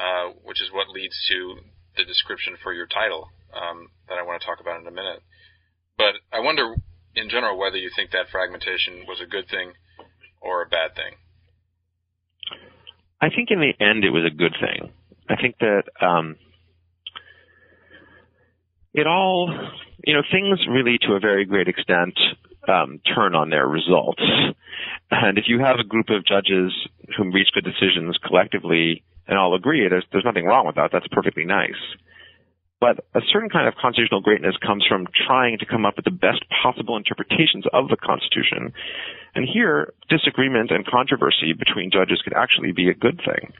[0.00, 1.60] uh, which is what leads to
[1.96, 5.22] the description for your title um, that I want to talk about in a minute.
[5.96, 6.74] But I wonder,
[7.14, 9.72] in general, whether you think that fragmentation was a good thing
[10.40, 11.14] or a bad thing.
[13.24, 14.92] I think in the end it was a good thing.
[15.30, 16.36] I think that um,
[18.92, 19.48] it all,
[20.04, 22.18] you know, things really to a very great extent
[22.68, 24.20] um, turn on their results.
[25.10, 26.70] And if you have a group of judges
[27.16, 30.90] who reach good decisions collectively and all agree, there's, there's nothing wrong with that.
[30.92, 31.80] That's perfectly nice.
[32.80, 36.10] But a certain kind of constitutional greatness comes from trying to come up with the
[36.10, 38.74] best possible interpretations of the Constitution.
[39.34, 43.52] And here, disagreement and controversy between judges could actually be a good thing.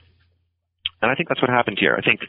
[1.01, 1.97] And I think that's what happened here.
[1.97, 2.21] I think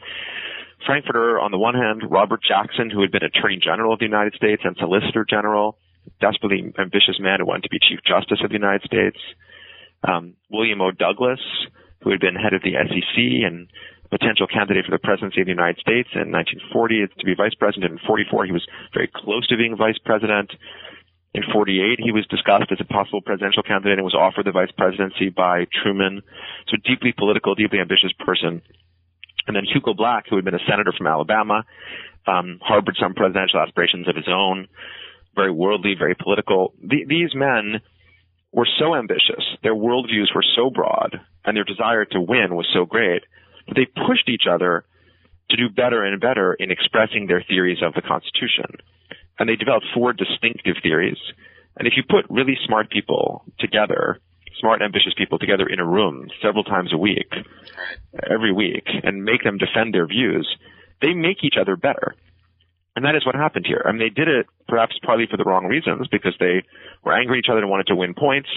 [0.84, 4.34] Frankfurter, on the one hand, Robert Jackson, who had been Attorney General of the United
[4.34, 5.78] States and Solicitor General,
[6.20, 9.18] desperately ambitious man who wanted to be Chief Justice of the United States.
[10.06, 10.90] Um, William O.
[10.92, 11.40] Douglas,
[12.02, 13.68] who had been head of the SEC and
[14.10, 17.92] potential candidate for the presidency of the United States in 1940 to be vice president.
[17.92, 20.52] In 44, he was very close to being vice president.
[21.34, 24.70] In 48, he was discussed as a possible presidential candidate and was offered the vice
[24.72, 26.22] presidency by Truman.
[26.68, 28.62] So deeply political, deeply ambitious person.
[29.46, 31.64] And then Hugo Black, who had been a senator from Alabama,
[32.26, 34.66] um, harbored some presidential aspirations of his own,
[35.34, 36.74] very worldly, very political.
[36.82, 37.80] The, these men
[38.50, 42.86] were so ambitious, their worldviews were so broad, and their desire to win was so
[42.86, 43.22] great
[43.68, 44.84] that they pushed each other
[45.50, 48.76] to do better and better in expressing their theories of the Constitution.
[49.38, 51.18] And they developed four distinctive theories.
[51.76, 54.18] And if you put really smart people together,
[54.58, 57.32] smart, ambitious people together in a room several times a week,
[58.30, 60.48] every week, and make them defend their views,
[61.02, 62.14] they make each other better.
[62.96, 63.84] And that is what happened here.
[63.84, 66.64] I mean, they did it perhaps partly for the wrong reasons because they
[67.04, 68.48] were angry at each other and wanted to win points,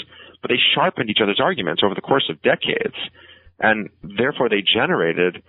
[0.41, 2.95] but they sharpened each other's arguments over the course of decades.
[3.59, 5.43] And therefore they generated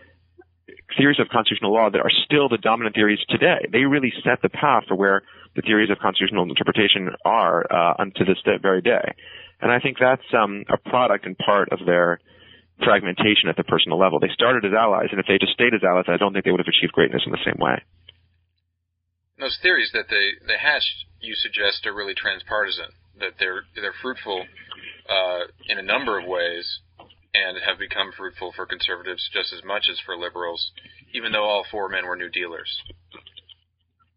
[0.96, 3.66] theories of constitutional law that are still the dominant theories today.
[3.70, 5.22] They really set the path for where
[5.54, 9.14] the theories of constitutional interpretation are uh, unto this very day.
[9.60, 12.20] And I think that's um, a product and part of their
[12.82, 14.18] fragmentation at the personal level.
[14.18, 16.50] They started as allies, and if they just stayed as allies, I don't think they
[16.50, 17.82] would have achieved greatness in the same way.
[19.38, 24.44] Those theories that they, they hatched, you suggest, are really transpartisan, that they're, they're fruitful
[25.08, 26.80] uh, in a number of ways
[27.34, 30.72] and have become fruitful for conservatives just as much as for liberals,
[31.14, 32.80] even though all four men were New Dealers.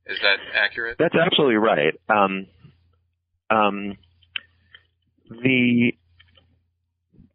[0.05, 0.97] Is that accurate?
[0.99, 1.93] That's absolutely right.
[2.09, 2.47] Um,
[3.49, 3.97] um,
[5.29, 5.93] the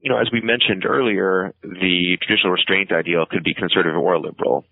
[0.00, 4.64] you know, as we mentioned earlier, the traditional restraint ideal could be conservative or liberal.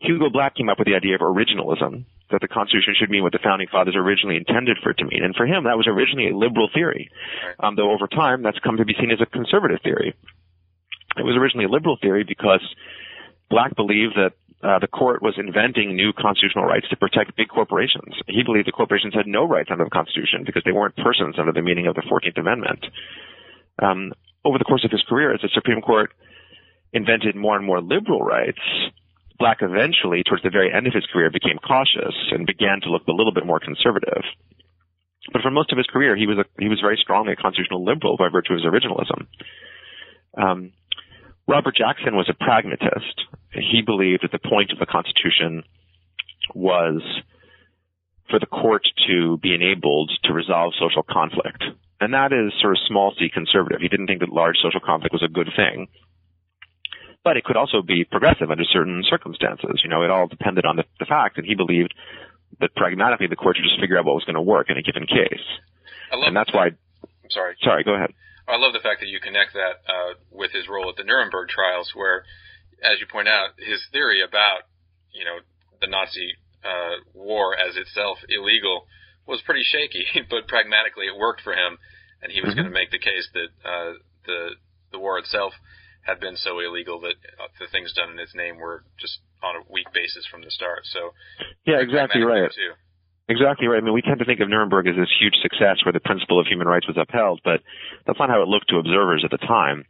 [0.00, 3.32] Hugo Black came up with the idea of originalism, that the Constitution should mean what
[3.32, 5.22] the founding fathers originally intended for it to mean.
[5.22, 7.10] And for him, that was originally a liberal theory,
[7.60, 10.14] um, though over time that's come to be seen as a conservative theory.
[11.16, 12.64] It was originally a liberal theory because
[13.50, 14.32] Black believed that
[14.64, 18.16] uh, the court was inventing new constitutional rights to protect big corporations.
[18.26, 21.52] He believed the corporations had no rights under the Constitution because they weren't persons under
[21.52, 22.86] the meaning of the 14th Amendment.
[23.82, 24.12] Um,
[24.44, 26.12] over the course of his career, as the Supreme Court
[26.92, 28.60] invented more and more liberal rights,
[29.38, 33.06] Black eventually, towards the very end of his career, became cautious and began to look
[33.08, 34.22] a little bit more conservative.
[35.32, 37.84] But for most of his career, he was a, he was very strongly a constitutional
[37.84, 39.26] liberal by virtue of his originalism.
[40.36, 40.72] Um,
[41.48, 43.22] Robert Jackson was a pragmatist.
[43.52, 45.64] He believed that the point of the Constitution
[46.54, 47.02] was
[48.30, 51.62] for the court to be enabled to resolve social conflict.
[52.00, 53.80] And that is sort of small c conservative.
[53.80, 55.88] He didn't think that large social conflict was a good thing.
[57.24, 59.80] But it could also be progressive under certain circumstances.
[59.82, 61.94] You know, it all depended on the, the fact, and he believed
[62.60, 64.82] that pragmatically the court should just figure out what was going to work in a
[64.82, 65.46] given case.
[66.12, 66.66] and that's why.
[66.66, 67.56] I'm sorry.
[67.62, 68.12] Sorry, go ahead.
[68.46, 71.48] I love the fact that you connect that uh, with his role at the Nuremberg
[71.48, 72.24] trials, where,
[72.84, 74.68] as you point out, his theory about
[75.12, 75.40] you know
[75.80, 78.86] the Nazi uh, war as itself illegal
[79.26, 81.78] was pretty shaky, but pragmatically it worked for him,
[82.22, 82.68] and he was mm-hmm.
[82.68, 83.92] going to make the case that uh,
[84.26, 84.50] the
[84.92, 85.54] the war itself
[86.04, 89.56] had been so illegal that uh, the things done in its name were just on
[89.56, 90.84] a weak basis from the start.
[90.84, 91.12] So
[91.66, 92.50] yeah, exactly right.
[93.28, 93.80] Exactly right.
[93.80, 96.38] I mean, we tend to think of Nuremberg as this huge success where the principle
[96.38, 97.60] of human rights was upheld, but
[98.06, 99.84] that's not how it looked to observers at the time.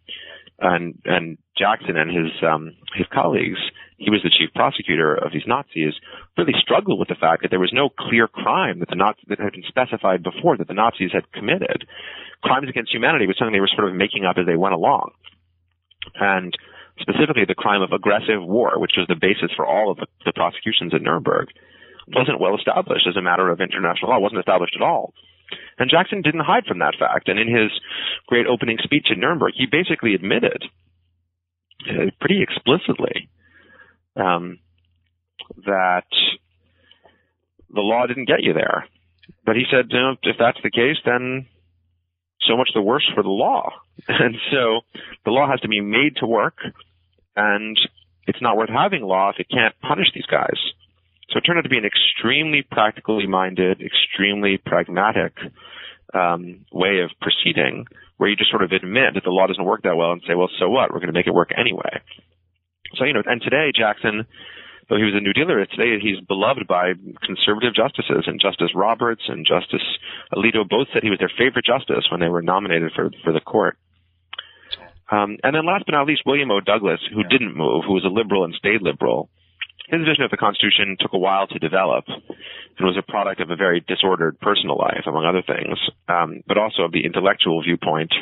[0.60, 3.58] And and Jackson and his um, his colleagues,
[3.98, 5.94] he was the chief prosecutor of these Nazis,
[6.38, 9.40] really struggled with the fact that there was no clear crime that the Nazis that
[9.40, 11.90] had been specified before that the Nazis had committed.
[12.44, 15.10] Crimes against humanity was something they were sort of making up as they went along
[16.14, 16.54] and
[17.00, 20.94] specifically the crime of aggressive war, which was the basis for all of the, prosecutions
[20.94, 21.48] at Nuremberg,
[22.08, 24.18] wasn't well established as a matter of international law.
[24.18, 25.14] Wasn't established at all.
[25.78, 27.28] And Jackson didn't hide from that fact.
[27.28, 27.70] And in his
[28.26, 30.64] great opening speech at Nuremberg, he basically admitted
[31.88, 33.28] uh, pretty explicitly
[34.16, 34.58] um,
[35.66, 36.06] that
[37.70, 38.86] the law didn't get you there.
[39.44, 41.46] But he said, you know, if that's the case, then
[42.46, 43.70] so much the worse for the law.
[44.08, 44.80] And so
[45.24, 46.58] the law has to be made to work,
[47.36, 47.78] and
[48.26, 50.58] it's not worth having law if it can't punish these guys.
[51.30, 55.32] So it turned out to be an extremely practically minded, extremely pragmatic
[56.12, 57.86] um, way of proceeding,
[58.18, 60.34] where you just sort of admit that the law doesn't work that well and say,
[60.34, 60.90] well, so what?
[60.90, 62.02] We're going to make it work anyway.
[62.96, 64.26] So, you know, and today Jackson
[64.88, 66.92] though he was a New Dealer, today he's beloved by
[67.24, 69.84] conservative justices, and Justice Roberts and Justice
[70.32, 73.40] Alito both said he was their favorite justice when they were nominated for for the
[73.40, 73.78] court.
[75.10, 76.60] Um, and then last but not least, William O.
[76.60, 77.28] Douglas, who yeah.
[77.28, 79.28] didn't move, who was a liberal and stayed liberal.
[79.88, 83.50] His vision of the Constitution took a while to develop and was a product of
[83.50, 85.78] a very disordered personal life, among other things,
[86.08, 88.12] um, but also of the intellectual viewpoint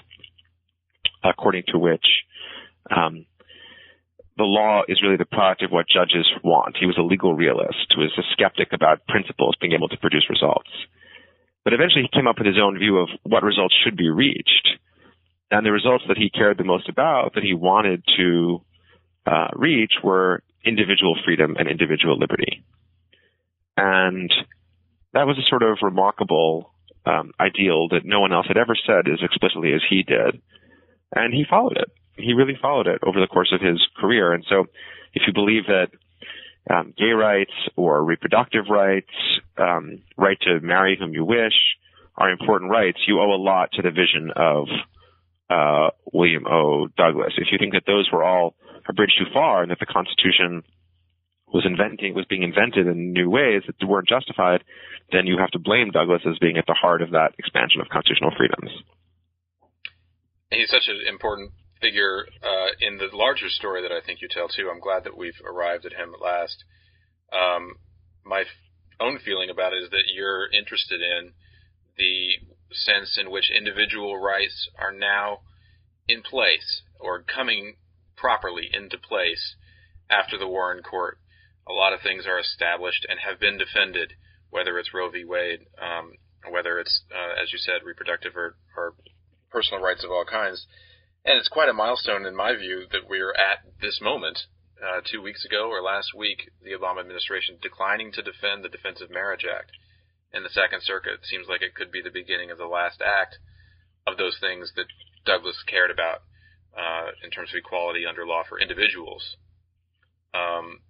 [1.24, 2.04] according to which
[2.90, 3.26] um,
[4.36, 6.76] the law is really the product of what judges want.
[6.78, 10.26] He was a legal realist who was a skeptic about principles being able to produce
[10.28, 10.70] results.
[11.64, 14.78] But eventually he came up with his own view of what results should be reached.
[15.52, 18.62] And the results that he cared the most about, that he wanted to
[19.26, 22.64] uh, reach, were individual freedom and individual liberty.
[23.76, 24.32] And
[25.12, 26.72] that was a sort of remarkable
[27.06, 30.40] um, ideal that no one else had ever said as explicitly as he did.
[31.14, 34.32] And he followed it he really followed it over the course of his career.
[34.32, 34.66] And so,
[35.14, 35.88] if you believe that
[36.72, 39.10] um, gay rights or reproductive rights,
[39.58, 41.54] um, right to marry whom you wish,
[42.16, 44.66] are important rights, you owe a lot to the vision of
[45.52, 46.88] uh, William O.
[46.96, 47.34] Douglas.
[47.36, 48.54] If you think that those were all
[48.88, 50.62] a bridge too far and that the Constitution
[51.52, 54.64] was inventing was being invented in new ways that weren't justified,
[55.12, 57.88] then you have to blame Douglas as being at the heart of that expansion of
[57.88, 58.70] constitutional freedoms.
[60.50, 64.48] He's such an important figure uh, in the larger story that I think you tell
[64.48, 64.70] too.
[64.72, 66.64] I'm glad that we've arrived at him at last.
[67.32, 67.76] Um,
[68.24, 68.60] my f-
[69.00, 71.32] own feeling about it is that you're interested in
[71.96, 72.38] the
[72.72, 75.40] sense in which individual rights are now
[76.08, 77.76] in place or coming
[78.16, 79.56] properly into place
[80.10, 81.18] after the Warren Court.
[81.68, 84.14] A lot of things are established and have been defended,
[84.50, 85.24] whether it's Roe v.
[85.24, 86.12] Wade, um,
[86.50, 88.94] whether it's, uh, as you said, reproductive or, or
[89.50, 90.66] personal rights of all kinds.
[91.24, 94.38] And it's quite a milestone in my view that we're at this moment.
[94.82, 99.00] Uh, two weeks ago or last week, the Obama administration declining to defend the Defense
[99.00, 99.70] of Marriage Act
[100.34, 103.38] in the Second Circuit seems like it could be the beginning of the last act
[104.06, 104.86] of those things that
[105.24, 106.22] Douglas cared about
[106.76, 109.36] uh, in terms of equality under law for individuals.
[110.34, 110.80] Um,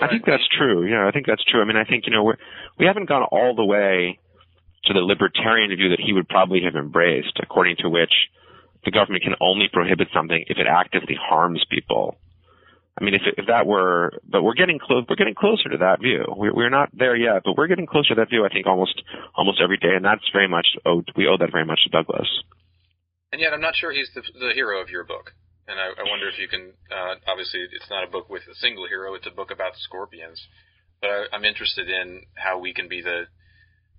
[0.00, 0.84] I think that's true.
[0.88, 1.62] Yeah, I think that's true.
[1.62, 2.40] I mean, I think you know we're,
[2.78, 4.18] we haven't gone all the way
[4.84, 8.12] to the libertarian view that he would probably have embraced, according to which
[8.84, 12.16] the government can only prohibit something if it actively harms people.
[12.98, 16.00] I mean, if, if that were, but we're getting close, we're getting closer to that
[16.00, 16.24] view.
[16.28, 18.46] We're, we're not there yet, but we're getting closer to that view.
[18.46, 19.02] I think almost,
[19.34, 22.28] almost every day, and that's very much owed, we owe that very much to Douglas.
[23.32, 25.32] And yet, I'm not sure he's the, the hero of your book.
[25.68, 26.72] And I, I wonder if you can.
[26.90, 30.40] Uh, obviously, it's not a book with a single hero; it's a book about scorpions.
[31.00, 33.26] But I, I'm interested in how we can be the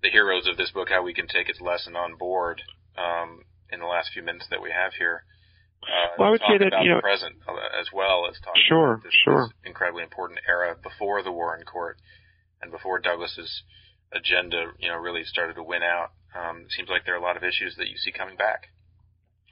[0.02, 2.62] the heroes of this book, how we can take its lesson on board,
[2.98, 5.24] um, in the last few minutes that we have here.
[5.84, 8.94] Uh, well, I would say that you know, present uh, as well as talking sure,
[8.94, 9.48] about this, sure.
[9.48, 11.98] this incredibly important era before the Warren Court
[12.62, 13.64] and before Douglas's
[14.12, 16.12] agenda, you know, really started to win out.
[16.36, 18.68] Um, it seems like there are a lot of issues that you see coming back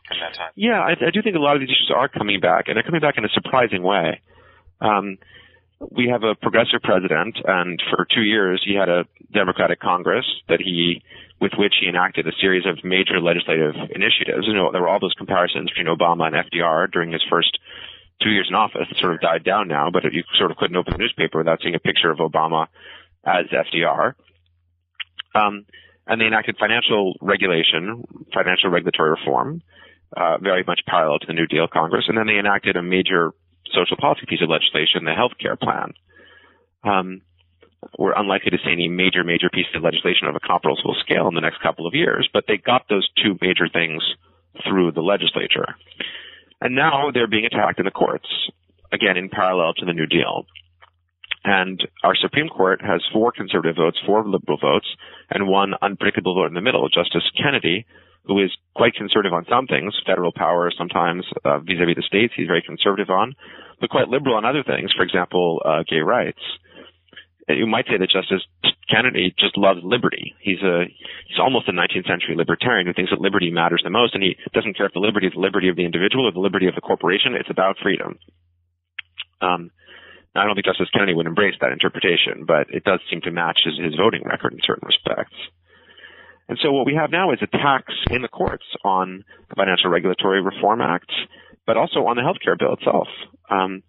[0.08, 0.52] from that time.
[0.56, 2.84] Yeah, I, I do think a lot of these issues are coming back, and they're
[2.84, 4.22] coming back in a surprising way.
[4.82, 5.18] Um,
[5.80, 10.62] we have a progressive president, and for two years he had a Democratic Congress that
[10.62, 11.04] he,
[11.42, 14.48] with which he enacted a series of major legislative initiatives.
[14.48, 17.60] You know, there were all those comparisons between Obama and FDR during his first
[18.22, 18.88] two years in office.
[18.90, 21.60] It sort of died down now, but you sort of couldn't open the newspaper without
[21.62, 22.68] seeing a picture of Obama
[23.26, 24.14] as FDR.
[25.34, 25.66] Um,
[26.08, 28.04] and they enacted financial regulation,
[28.34, 29.62] financial regulatory reform,
[30.16, 32.06] uh, very much parallel to the New Deal Congress.
[32.08, 33.34] And then they enacted a major
[33.74, 35.94] social policy piece of legislation, the health care plan.
[36.84, 37.22] Um,
[37.98, 41.36] we're unlikely to see any major, major piece of legislation of a comparable scale in
[41.36, 44.04] the next couple of years, but they got those two major things
[44.68, 45.76] through the legislature.
[46.62, 48.28] And now they're being attacked in the courts,
[48.92, 50.46] again, in parallel to the New Deal.
[51.44, 54.88] And our Supreme Court has four conservative votes, four liberal votes,
[55.30, 56.90] and one unpredictable vote in the middle.
[56.90, 57.86] Justice Kennedy,
[58.28, 62.48] who is quite conservative on some things, federal power sometimes uh, vis-a-vis the states, he's
[62.48, 63.36] very conservative on,
[63.80, 64.92] but quite liberal on other things.
[64.94, 66.42] For example, uh, gay rights.
[67.48, 68.42] You might say that Justice
[68.90, 70.34] Kennedy just loves liberty.
[70.40, 70.86] He's a
[71.28, 74.36] he's almost a 19th century libertarian who thinks that liberty matters the most, and he
[74.54, 76.74] doesn't care if the liberty is the liberty of the individual or the liberty of
[76.74, 77.36] the corporation.
[77.38, 78.18] It's about freedom.
[79.42, 79.70] Um,
[80.36, 83.62] I don't think Justice Kennedy would embrace that interpretation, but it does seem to match
[83.64, 85.38] his, his voting record in certain respects.
[86.48, 90.42] And so what we have now is attacks in the courts on the Financial Regulatory
[90.42, 91.12] Reform Act,
[91.66, 93.08] but also on the healthcare bill itself.
[93.50, 93.82] Um,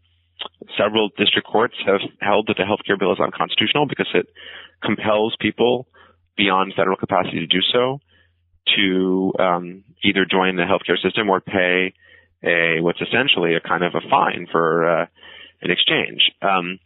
[0.78, 4.26] several district courts have held that the healthcare bill is unconstitutional because it
[4.82, 5.86] compels people
[6.36, 8.00] beyond federal capacity to do so
[8.76, 11.94] to um, either join the healthcare system or pay
[12.44, 15.06] a what's essentially a kind of a fine for uh,
[15.62, 16.32] an exchange.
[16.42, 16.78] Um,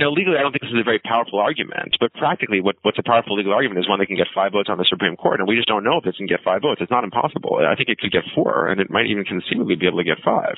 [0.00, 2.98] now, legally, I don't think this is a very powerful argument, but practically, what, what's
[2.98, 5.38] a powerful legal argument is one that can get five votes on the Supreme Court,
[5.38, 6.80] and we just don't know if it can get five votes.
[6.80, 7.60] It's not impossible.
[7.60, 10.24] I think it could get four, and it might even conceivably be able to get
[10.24, 10.56] five.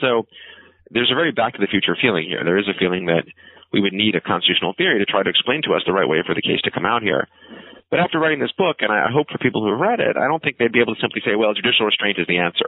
[0.00, 0.28] So,
[0.92, 2.44] there's a very back to the future feeling here.
[2.44, 3.26] There is a feeling that
[3.72, 6.22] we would need a constitutional theory to try to explain to us the right way
[6.24, 7.26] for the case to come out here.
[7.90, 10.26] But after writing this book, and I hope for people who have read it, I
[10.26, 12.66] don't think they'd be able to simply say, well, judicial restraint is the answer.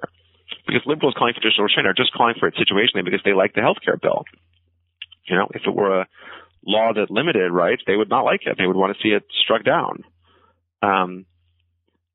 [0.66, 3.54] Because liberals calling for judicial restraint are just calling for it situationally because they like
[3.54, 4.24] the health care bill.
[5.28, 6.08] You know, if it were a
[6.66, 8.56] law that limited rights, they would not like it.
[8.58, 10.04] They would want to see it struck down.
[10.82, 11.26] Um,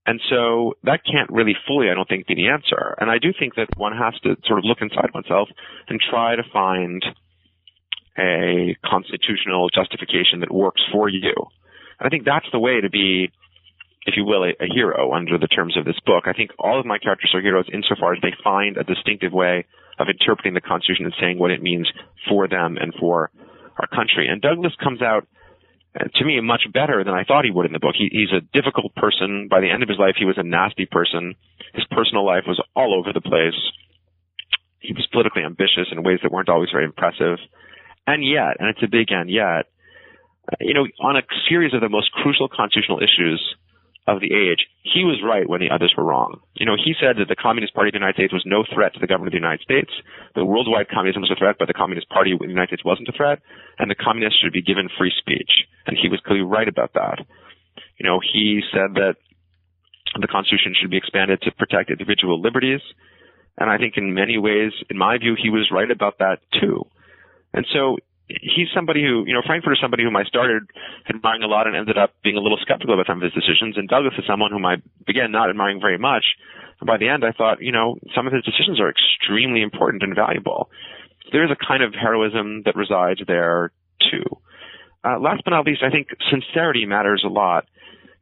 [0.06, 2.96] and so that can't really fully, I don't think, be the answer.
[3.00, 5.48] And I do think that one has to sort of look inside oneself
[5.88, 7.04] and try to find
[8.18, 11.34] a constitutional justification that works for you.
[12.00, 13.32] And I think that's the way to be,
[14.06, 16.26] if you will, a, a hero under the terms of this book.
[16.28, 19.66] I think all of my characters are heroes insofar as they find a distinctive way
[20.00, 21.90] of interpreting the Constitution and saying what it means
[22.28, 23.32] for them and for
[23.80, 24.28] our country.
[24.28, 25.28] And Douglas comes out
[25.96, 27.96] uh, to me much better than I thought he would in the book.
[27.98, 29.48] He, he's a difficult person.
[29.50, 31.36] By the end of his life, he was a nasty person.
[31.74, 33.58] His personal life was all over the place.
[34.80, 37.38] He was politically ambitious in ways that weren't always very impressive.
[38.06, 39.72] And yet, and it's a big and yet,
[40.52, 43.40] uh, you know, on a series of the most crucial constitutional issues
[44.06, 46.42] of the age, he was right when the others were wrong.
[46.56, 48.94] You know, he said that the Communist Party of the United States was no threat
[48.94, 49.92] to the government of the United States,
[50.36, 53.08] that worldwide communism was a threat, but the Communist Party of the United States wasn't
[53.08, 53.40] a threat,
[53.80, 55.68] and the communists should be given free speech.
[55.88, 57.24] And he was clearly right about that.
[57.98, 59.16] You know, he said that
[60.20, 62.82] the Constitution should be expanded to protect individual liberties,
[63.58, 66.84] and I think in many ways, in my view, he was right about that too.
[67.54, 67.98] And so
[68.28, 70.64] he's somebody who, you know, Frankfurt is somebody whom I started
[71.10, 73.78] admiring a lot and ended up being a little skeptical about some of his decisions.
[73.78, 76.24] And Douglas is someone whom I began not admiring very much.
[76.80, 80.04] And by the end, I thought, you know, some of his decisions are extremely important
[80.04, 80.70] and valuable.
[81.32, 83.72] There's a kind of heroism that resides there
[84.12, 84.24] too.
[85.04, 87.66] Uh, last but not least, I think sincerity matters a lot.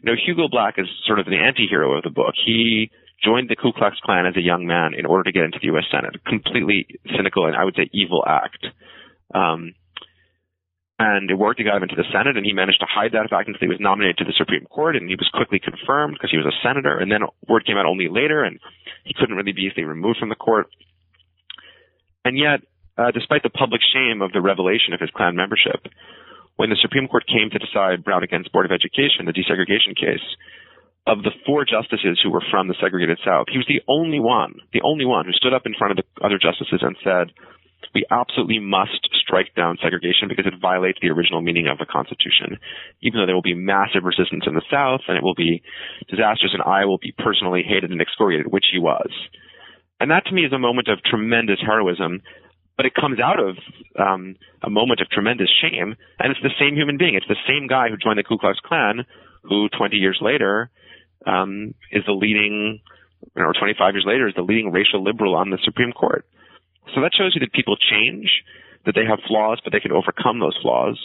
[0.01, 2.33] You know, Hugo Black is sort of the anti-hero of the book.
[2.43, 2.89] He
[3.23, 5.67] joined the Ku Klux Klan as a young man in order to get into the
[5.67, 5.85] U.S.
[5.91, 6.15] Senate.
[6.15, 8.65] A completely cynical and I would say evil act.
[9.33, 9.73] Um,
[11.01, 11.57] and it worked.
[11.57, 13.73] He got him into the Senate, and he managed to hide that fact until he
[13.73, 16.53] was nominated to the Supreme Court, and he was quickly confirmed because he was a
[16.61, 17.01] senator.
[17.01, 18.61] And then word came out only later, and
[19.03, 20.69] he couldn't really be easily removed from the court.
[22.23, 22.61] And yet,
[23.01, 25.89] uh, despite the public shame of the revelation of his Klan membership,
[26.61, 30.21] when the Supreme Court came to decide Brown against Board of Education, the desegregation case,
[31.09, 34.53] of the four justices who were from the segregated South, he was the only one,
[34.69, 37.33] the only one who stood up in front of the other justices and said,
[37.93, 42.57] we absolutely must strike down segregation because it violates the original meaning of the Constitution.
[43.01, 45.61] Even though there will be massive resistance in the South and it will be
[46.09, 49.09] disastrous and I will be personally hated and excoriated, which he was.
[49.99, 52.21] And that to me is a moment of tremendous heroism,
[52.77, 53.57] but it comes out of
[53.99, 55.95] um, a moment of tremendous shame.
[56.19, 57.15] And it's the same human being.
[57.15, 59.05] It's the same guy who joined the Ku Klux Klan
[59.43, 60.69] who 20 years later
[61.25, 62.79] um, is the leading,
[63.35, 66.25] or 25 years later, is the leading racial liberal on the Supreme Court.
[66.93, 68.43] So that shows you that people change,
[68.85, 70.97] that they have flaws, but they can overcome those flaws,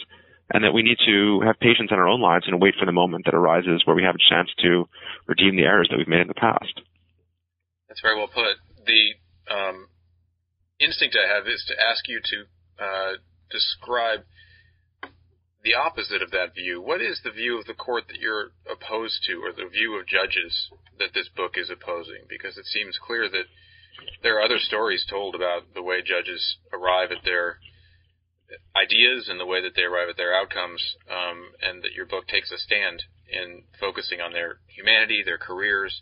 [0.53, 2.91] and that we need to have patience in our own lives and wait for the
[2.91, 4.87] moment that arises where we have a chance to
[5.27, 6.81] redeem the errors that we've made in the past.
[7.87, 8.57] That's very well put.
[8.85, 9.87] The um,
[10.79, 13.11] instinct I have is to ask you to uh,
[13.51, 14.21] describe
[15.63, 16.81] the opposite of that view.
[16.81, 20.07] What is the view of the court that you're opposed to, or the view of
[20.07, 22.23] judges that this book is opposing?
[22.29, 23.51] Because it seems clear that
[24.23, 27.59] there are other stories told about the way judges arrive at their
[28.75, 32.27] ideas and the way that they arrive at their outcomes, um, and that your book
[32.27, 36.01] takes a stand in focusing on their humanity, their careers,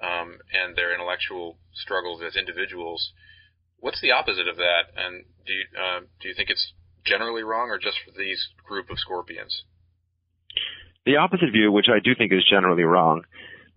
[0.00, 3.12] um, and their intellectual struggles as individuals.
[3.78, 4.88] What's the opposite of that?
[4.96, 6.72] And do you, uh, do you think it's
[7.04, 9.64] generally wrong, or just for these group of scorpions?
[11.04, 13.22] The opposite view, which I do think is generally wrong,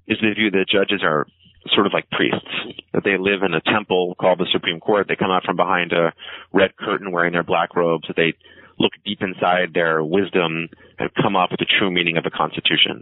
[0.08, 1.28] is the view that judges are
[1.74, 2.48] sort of like priests,
[2.94, 5.08] that they live in a temple called the Supreme Court.
[5.08, 6.14] They come out from behind a
[6.54, 8.34] red curtain wearing their black robes, that they
[8.78, 13.02] look deep inside their wisdom and come up with the true meaning of the Constitution.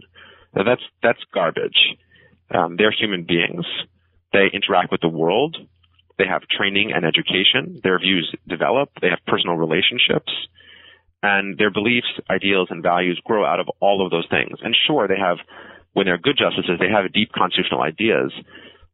[0.54, 1.96] Now that's, that's garbage.
[2.54, 3.66] Um, they're human beings.
[4.32, 5.56] They interact with the world.
[6.18, 7.80] They have training and education.
[7.82, 8.90] Their views develop.
[9.00, 10.32] They have personal relationships.
[11.22, 14.58] And their beliefs, ideals, and values grow out of all of those things.
[14.62, 15.38] And sure, they have
[15.94, 18.30] when they're good justices, they have deep constitutional ideas.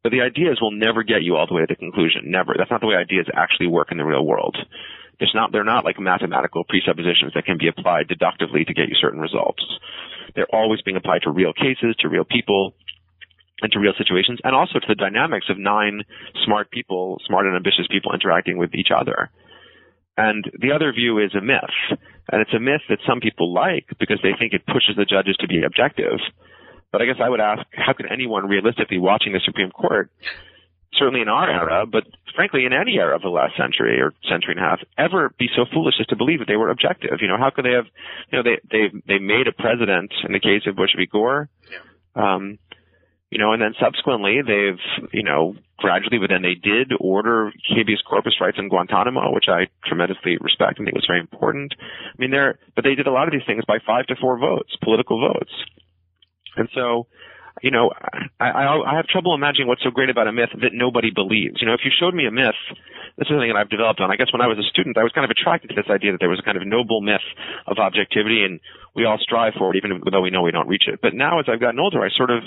[0.03, 2.31] But the ideas will never get you all the way to the conclusion.
[2.31, 2.55] Never.
[2.57, 4.57] That's not the way ideas actually work in the real world.
[5.19, 8.97] It's not, they're not like mathematical presuppositions that can be applied deductively to get you
[8.99, 9.63] certain results.
[10.35, 12.73] They're always being applied to real cases, to real people,
[13.61, 16.03] and to real situations, and also to the dynamics of nine
[16.45, 19.29] smart people, smart and ambitious people interacting with each other.
[20.17, 21.77] And the other view is a myth.
[22.33, 25.37] And it's a myth that some people like because they think it pushes the judges
[25.41, 26.21] to be objective.
[26.93, 30.11] But I guess I would ask, how could anyone realistically watching the Supreme Court,
[30.95, 34.55] certainly in our era, but frankly in any era of the last century or century
[34.57, 37.19] and a half, ever be so foolish as to believe that they were objective?
[37.21, 37.87] You know, how could they have,
[38.33, 41.07] you know, they they they made a president in the case of Bush v.
[41.07, 41.49] Gore.
[42.17, 42.59] Um,
[43.31, 48.03] you know, and then subsequently they've, you know, gradually, but then they did order habeas
[48.03, 51.75] corpus rights in Guantanamo, which I tremendously respect and think was very important.
[51.81, 54.37] I mean, they're, but they did a lot of these things by five to four
[54.37, 55.53] votes, political votes.
[56.61, 57.09] And so,
[57.65, 57.91] you know,
[58.39, 61.61] I, I, I have trouble imagining what's so great about a myth that nobody believes.
[61.61, 62.57] You know, if you showed me a myth,
[63.17, 64.13] this is something that I've developed on.
[64.13, 66.13] I guess when I was a student, I was kind of attracted to this idea
[66.13, 67.25] that there was a kind of noble myth
[67.67, 68.61] of objectivity and
[68.95, 71.01] we all strive for it, even though we know we don't reach it.
[71.01, 72.45] But now as I've gotten older, I sort of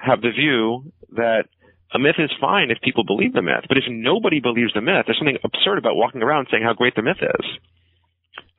[0.00, 1.46] have the view that
[1.92, 3.68] a myth is fine if people believe the myth.
[3.68, 6.96] But if nobody believes the myth, there's something absurd about walking around saying how great
[6.96, 7.46] the myth is.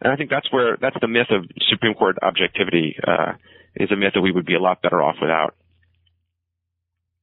[0.01, 3.33] And I think that's where, that's the myth of Supreme Court objectivity, uh,
[3.75, 5.55] is a myth that we would be a lot better off without.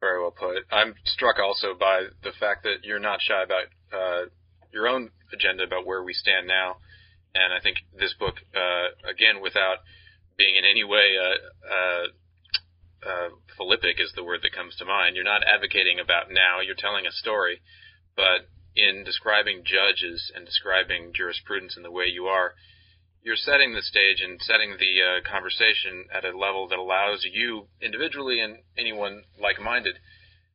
[0.00, 0.64] Very well put.
[0.70, 4.26] I'm struck also by the fact that you're not shy about uh,
[4.72, 6.76] your own agenda about where we stand now,
[7.34, 9.78] and I think this book, uh, again, without
[10.36, 11.38] being in any way uh,
[11.72, 12.07] uh,
[13.09, 15.14] uh, philippic is the word that comes to mind.
[15.14, 16.61] You're not advocating about now.
[16.61, 17.61] You're telling a story,
[18.16, 22.55] but in describing judges and describing jurisprudence in the way you are,
[23.22, 27.68] you're setting the stage and setting the uh, conversation at a level that allows you
[27.80, 29.98] individually and anyone like-minded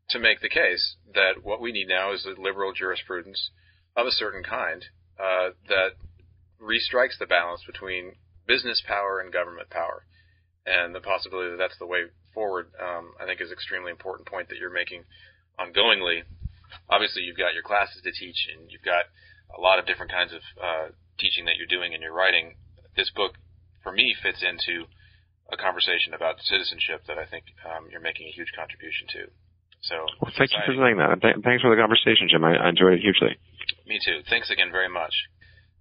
[0.09, 3.51] to make the case that what we need now is a liberal jurisprudence
[3.95, 4.85] of a certain kind
[5.19, 5.95] uh, that
[6.61, 8.13] restrikes the balance between
[8.47, 10.05] business power and government power.
[10.65, 14.27] And the possibility that that's the way forward, um, I think, is an extremely important
[14.27, 15.03] point that you're making
[15.59, 16.23] ongoingly.
[16.89, 19.07] Obviously, you've got your classes to teach, and you've got
[19.57, 20.87] a lot of different kinds of uh,
[21.19, 22.55] teaching that you're doing in your writing,
[22.95, 23.33] this book,
[23.83, 24.85] for me, fits into
[25.51, 29.21] a conversation about citizenship that I think um, you're making a huge contribution to.
[29.81, 31.21] So, well, thank you for saying that.
[31.21, 32.43] Th- thanks for the conversation, Jim.
[32.43, 33.37] I, I enjoyed it hugely.
[33.85, 34.25] Me too.
[34.27, 35.13] Thanks again very much.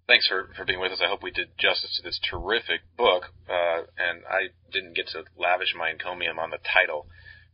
[0.07, 1.03] Thanks for, for being with us.
[1.03, 3.35] I hope we did justice to this terrific book.
[3.51, 7.09] Uh, and I didn't get to lavish my encomium on the title,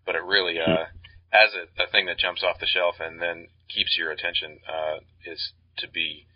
[0.05, 0.93] but it really, uh,
[1.33, 5.01] as a, a thing that jumps off the shelf and then keeps your attention, uh,
[5.25, 6.27] is to be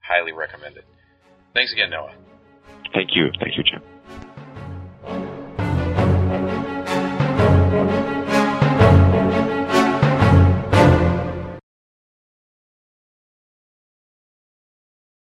[0.00, 0.84] highly recommended.
[1.56, 2.12] Thanks again, Noah.
[2.92, 3.30] Thank you.
[3.40, 3.80] Thank you, Jim.